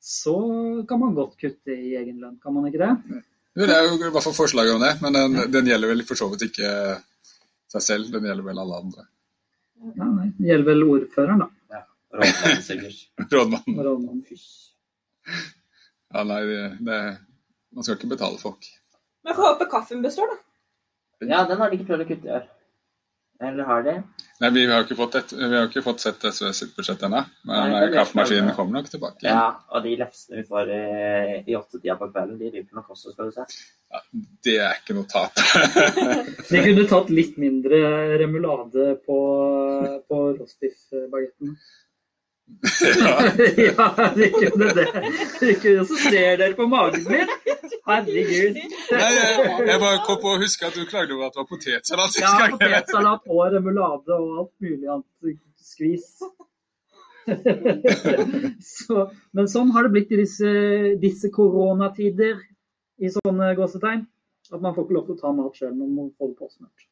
så 0.00 0.36
kan 0.88 1.00
man 1.02 1.12
godt 1.18 1.34
kutte 1.40 1.74
i 1.74 1.90
egen 1.98 2.20
lønn, 2.22 2.38
kan 2.40 2.54
man 2.56 2.68
ikke 2.70 2.80
det? 2.80 3.20
Det 3.60 3.66
er 3.74 3.82
jo 3.88 3.96
i 3.98 4.10
hvert 4.14 4.24
fall 4.24 4.36
forslaget 4.36 4.76
om 4.78 4.80
det, 4.84 4.92
men 5.02 5.16
den, 5.18 5.34
den 5.52 5.66
gjelder 5.68 5.90
vel 5.90 6.04
for 6.08 6.16
så 6.16 6.28
vidt 6.32 6.46
ikke 6.46 6.70
seg 7.74 7.82
selv. 7.84 8.06
Den 8.14 8.24
gjelder 8.30 8.46
vel 8.46 8.60
alle 8.62 8.78
andre. 8.78 9.04
Ja, 9.98 10.06
nei, 10.06 10.28
Det 10.38 10.48
gjelder 10.52 10.68
vel 10.70 10.86
ordføreren, 10.86 11.42
da. 11.44 11.82
Rådmannen 12.14 12.62
sikkert. 12.64 13.02
Rådmannen. 13.34 13.82
rådmannen. 13.86 14.40
Ja, 16.14 16.24
nei, 16.26 16.40
det, 16.48 16.62
det, 16.88 17.00
man 17.74 17.86
skal 17.86 17.98
ikke 17.98 18.12
betale 18.14 18.40
folk. 18.40 18.70
Men 19.24 19.36
får 19.36 19.52
håpe 19.52 19.68
kaffen 19.72 20.02
består, 20.04 20.32
da. 20.32 20.40
Ja, 21.28 21.44
den 21.48 21.60
har 21.60 21.68
de 21.70 21.76
ikke 21.76 21.90
prøvd 21.92 22.06
å 22.06 22.08
kutte 22.08 22.28
i 22.30 22.34
år. 22.38 22.48
Eller 23.40 23.64
har 23.64 23.82
de? 23.84 23.92
Nei, 24.40 24.50
Vi 24.52 24.62
har 24.68 24.82
jo 24.82 24.84
ikke 24.84 24.96
fått, 24.98 25.14
et, 25.16 25.30
vi 25.32 25.48
har 25.56 25.68
ikke 25.68 25.82
fått 25.84 26.02
sett 26.02 26.24
SV 26.28 26.50
sitt 26.56 26.74
budsjett 26.76 27.02
ennå, 27.06 27.22
men 27.48 27.70
Nei, 27.72 27.78
eh, 27.86 27.92
kaffemaskinen 27.94 28.52
kommer 28.56 28.76
nok 28.76 28.90
tilbake. 28.92 29.24
Ja, 29.24 29.46
og 29.72 29.84
de 29.84 29.94
lefsene 30.00 30.42
vi 30.42 30.44
får 30.48 30.72
i, 30.76 30.80
i 31.48 31.56
åttetida 31.56 31.96
på 32.00 32.10
kvelden, 32.12 32.36
de 32.40 32.50
ryker 32.52 32.76
nok 32.76 32.90
også, 32.92 33.14
skal 33.14 33.30
du 33.30 33.36
se. 33.38 33.46
Ja, 33.90 34.02
Det 34.44 34.56
er 34.66 34.76
ikke 34.82 34.96
noe 34.98 35.08
tap. 35.08 35.40
De 36.50 36.62
kunne 36.66 36.84
tatt 36.92 37.12
litt 37.16 37.40
mindre 37.40 37.80
remulade 38.20 38.90
på, 39.06 39.20
på 40.08 40.20
rostbiffbagetten. 40.36 41.56
Ja. 42.80 43.14
ja, 43.66 44.12
de 44.16 44.28
kunne 44.34 44.72
det. 44.74 44.86
De 45.40 45.54
kunne, 45.54 45.84
så 45.88 45.96
ser 45.96 46.36
dere 46.40 46.52
på 46.58 46.66
magen 46.70 47.06
min. 47.08 47.32
Herregud. 47.86 48.58
Nei, 48.92 49.08
jeg, 49.16 49.46
jeg 49.70 49.80
bare 49.82 50.02
kom 50.06 50.20
på 50.22 50.34
å 50.34 50.40
huske 50.42 50.68
at 50.68 50.76
du 50.76 50.84
klagde 50.88 51.16
over 51.16 51.30
at 51.30 51.36
det 51.36 51.42
var 51.42 51.48
potetsalat 51.50 52.14
sist 52.14 52.26
Ja, 52.26 52.50
potetsalat 52.52 53.26
og 53.30 53.42
remulade 53.54 54.18
og 54.18 54.44
alt 54.44 54.52
mulig 54.62 54.92
annet 54.92 55.40
skvis. 55.70 56.12
så, 58.74 59.08
men 59.36 59.50
sånn 59.50 59.72
har 59.74 59.86
det 59.86 59.94
blitt 59.94 60.14
i 60.14 60.20
disse, 60.22 60.52
disse 61.00 61.30
koronatider 61.34 62.40
i 63.00 63.12
sånne 63.12 63.54
gåsetegn. 63.58 64.06
At 64.50 64.62
man 64.62 64.74
får 64.74 64.86
ikke 64.86 64.96
lov 64.96 65.08
til 65.08 65.16
å 65.16 65.20
ta 65.20 65.34
mat 65.34 65.58
sjøl, 65.58 65.74
man 65.78 65.92
må 65.94 66.08
på 66.18 66.32
det 66.32 66.38
påsmurt. 66.40 66.89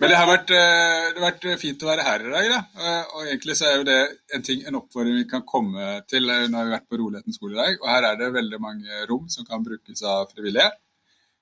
Men 0.00 0.08
det 0.10 0.16
har, 0.16 0.26
vært, 0.28 0.50
eh, 0.56 1.06
det 1.14 1.20
har 1.20 1.26
vært 1.26 1.46
fint 1.60 1.82
å 1.84 1.88
være 1.90 2.04
her 2.06 2.24
i 2.26 2.32
dag. 2.34 2.48
Da. 2.52 2.60
Eh, 2.80 3.14
Og 3.16 3.26
egentlig 3.28 3.56
så 3.58 3.66
er 3.68 3.76
jo 3.78 3.86
det 3.88 3.98
en, 4.36 4.44
ting, 4.46 4.62
en 4.68 4.78
oppfordring 4.80 5.18
vi 5.20 5.26
kan 5.30 5.42
komme 5.48 5.88
til. 6.10 6.28
eh, 6.30 6.46
Nå 6.48 6.58
har 6.60 6.68
vi 6.68 6.74
vært 6.76 6.88
på 6.90 7.00
Roligheten 7.00 7.36
skole 7.36 7.56
i 7.56 7.60
dag, 7.60 7.76
og 7.82 7.88
her 7.92 8.08
er 8.10 8.16
det 8.20 8.30
veldig 8.36 8.60
mange 8.60 9.04
rom 9.10 9.28
som 9.32 9.46
kan 9.48 9.64
brukes 9.66 10.02
av 10.02 10.30
frivillige. 10.32 10.70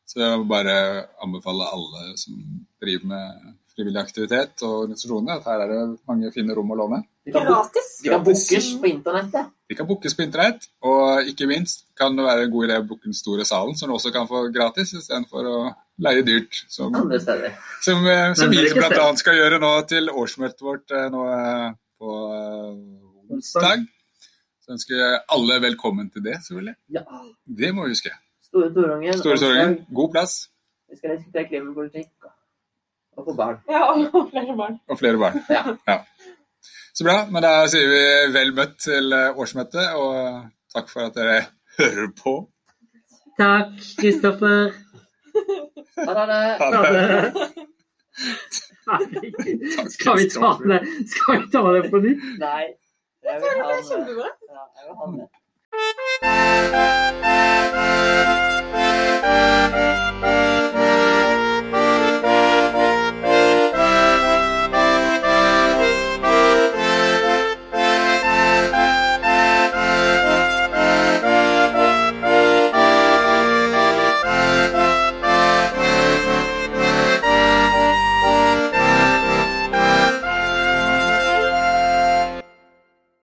Så 0.09 0.23
jeg 0.23 0.39
vil 0.41 0.49
bare 0.51 0.77
anbefale 1.25 1.67
alle 1.69 2.15
som 2.17 2.39
driver 2.81 3.11
med 3.15 3.55
frivillig 3.79 4.01
aktivitet 4.03 4.63
og 4.67 4.73
organisasjoner, 4.83 5.39
at 5.39 5.47
her 5.47 5.63
er 5.63 5.71
det 5.71 5.83
mange 6.11 6.33
fine 6.35 6.55
rom 6.57 6.73
å 6.75 6.77
låne. 6.81 6.99
De 7.29 7.33
kan, 7.35 7.45
Gratis. 7.47 7.91
de 8.03 8.11
kan 8.11 8.25
bookes 8.27 8.71
på 8.83 8.89
internettet. 8.91 9.51
De 9.71 9.77
kan 9.79 9.87
bookes 9.87 10.17
på 10.19 10.25
internett, 10.25 10.65
og 10.83 11.29
ikke 11.31 11.47
minst 11.51 11.85
kan 11.99 12.17
det 12.19 12.25
være 12.27 12.47
en 12.47 12.55
god 12.55 12.67
idé 12.67 12.79
å 12.81 12.87
booke 12.89 13.07
den 13.07 13.15
store 13.15 13.47
salen, 13.47 13.77
som 13.79 13.91
du 13.91 13.95
også 13.95 14.11
kan 14.15 14.27
få 14.31 14.47
gratis, 14.55 14.97
istedenfor 14.99 15.47
å 15.47 15.59
leie 16.03 16.25
dyrt. 16.27 16.63
Som, 16.73 16.97
Andre 16.99 17.21
steder. 17.23 17.55
som, 17.85 18.03
eh, 18.11 18.33
som 18.41 18.51
vi 18.51 18.65
bl.a. 18.75 19.05
skal 19.21 19.39
gjøre 19.39 19.61
nå 19.63 19.73
til 19.93 20.11
årsmøtet 20.11 20.65
vårt 20.67 20.97
eh, 20.97 21.07
nå 21.15 21.27
eh, 21.37 21.69
på 22.03 22.17
onsdag. 23.37 23.87
Så 24.65 24.75
ønsker 24.75 24.99
jeg 24.99 25.21
alle 25.37 25.61
velkommen 25.63 26.11
til 26.11 26.25
det, 26.27 26.41
selvfølgelig. 26.49 26.75
Ja. 26.99 27.05
Det 27.63 27.71
må 27.77 27.87
vi 27.87 27.95
huske. 27.95 28.15
Store 28.49 28.73
Torungen. 28.75 29.21
Store 29.21 29.39
onsdag. 29.39 29.79
God 29.95 30.11
plass 30.17 30.41
Vi 30.89 30.97
skal 30.97 31.19
diskutere 31.19 31.47
klimapolitikk 31.53 32.11
og 33.19 33.25
få 33.27 33.35
barn. 33.35 33.57
Ja, 33.71 33.83
og 33.93 34.29
flere 34.31 34.55
barn. 34.57 34.79
Og 34.89 34.99
flere 34.99 35.19
barn. 35.19 35.41
Ja. 35.51 35.63
ja. 35.89 35.99
Så 36.95 37.05
bra. 37.07 37.17
Men 37.31 37.43
da 37.43 37.53
sier 37.71 37.89
vi 37.91 38.03
vel 38.35 38.55
møtt 38.55 38.77
til 38.85 39.13
eh, 39.15 39.35
årsmøtet, 39.39 39.87
og 39.99 40.15
takk 40.75 40.87
for 40.93 41.01
at 41.09 41.19
dere 41.19 41.41
hører 41.81 42.09
på. 42.23 42.35
Takk, 43.39 43.75
Kristoffer. 44.01 44.71
Ha 45.99 46.27
det. 46.31 46.45
Ha 46.63 46.67
det. 46.95 47.07
Skal 49.95 50.17
vi 50.17 50.31
ta 50.33 50.51
det, 50.65 50.81
Skal 51.13 51.43
vi 51.43 51.51
ta 51.53 51.61
det 51.77 51.83
på 51.91 51.99
nytt? 52.03 52.23
Nei. 52.41 52.65
Jeg 53.29 53.37
vil 53.43 53.49
ha 53.61 53.67
det. 53.69 53.83
Ja, 54.49 54.63
jeg 54.79 54.85
vil 54.87 54.95
ha 54.99 55.07
det. 55.19 55.27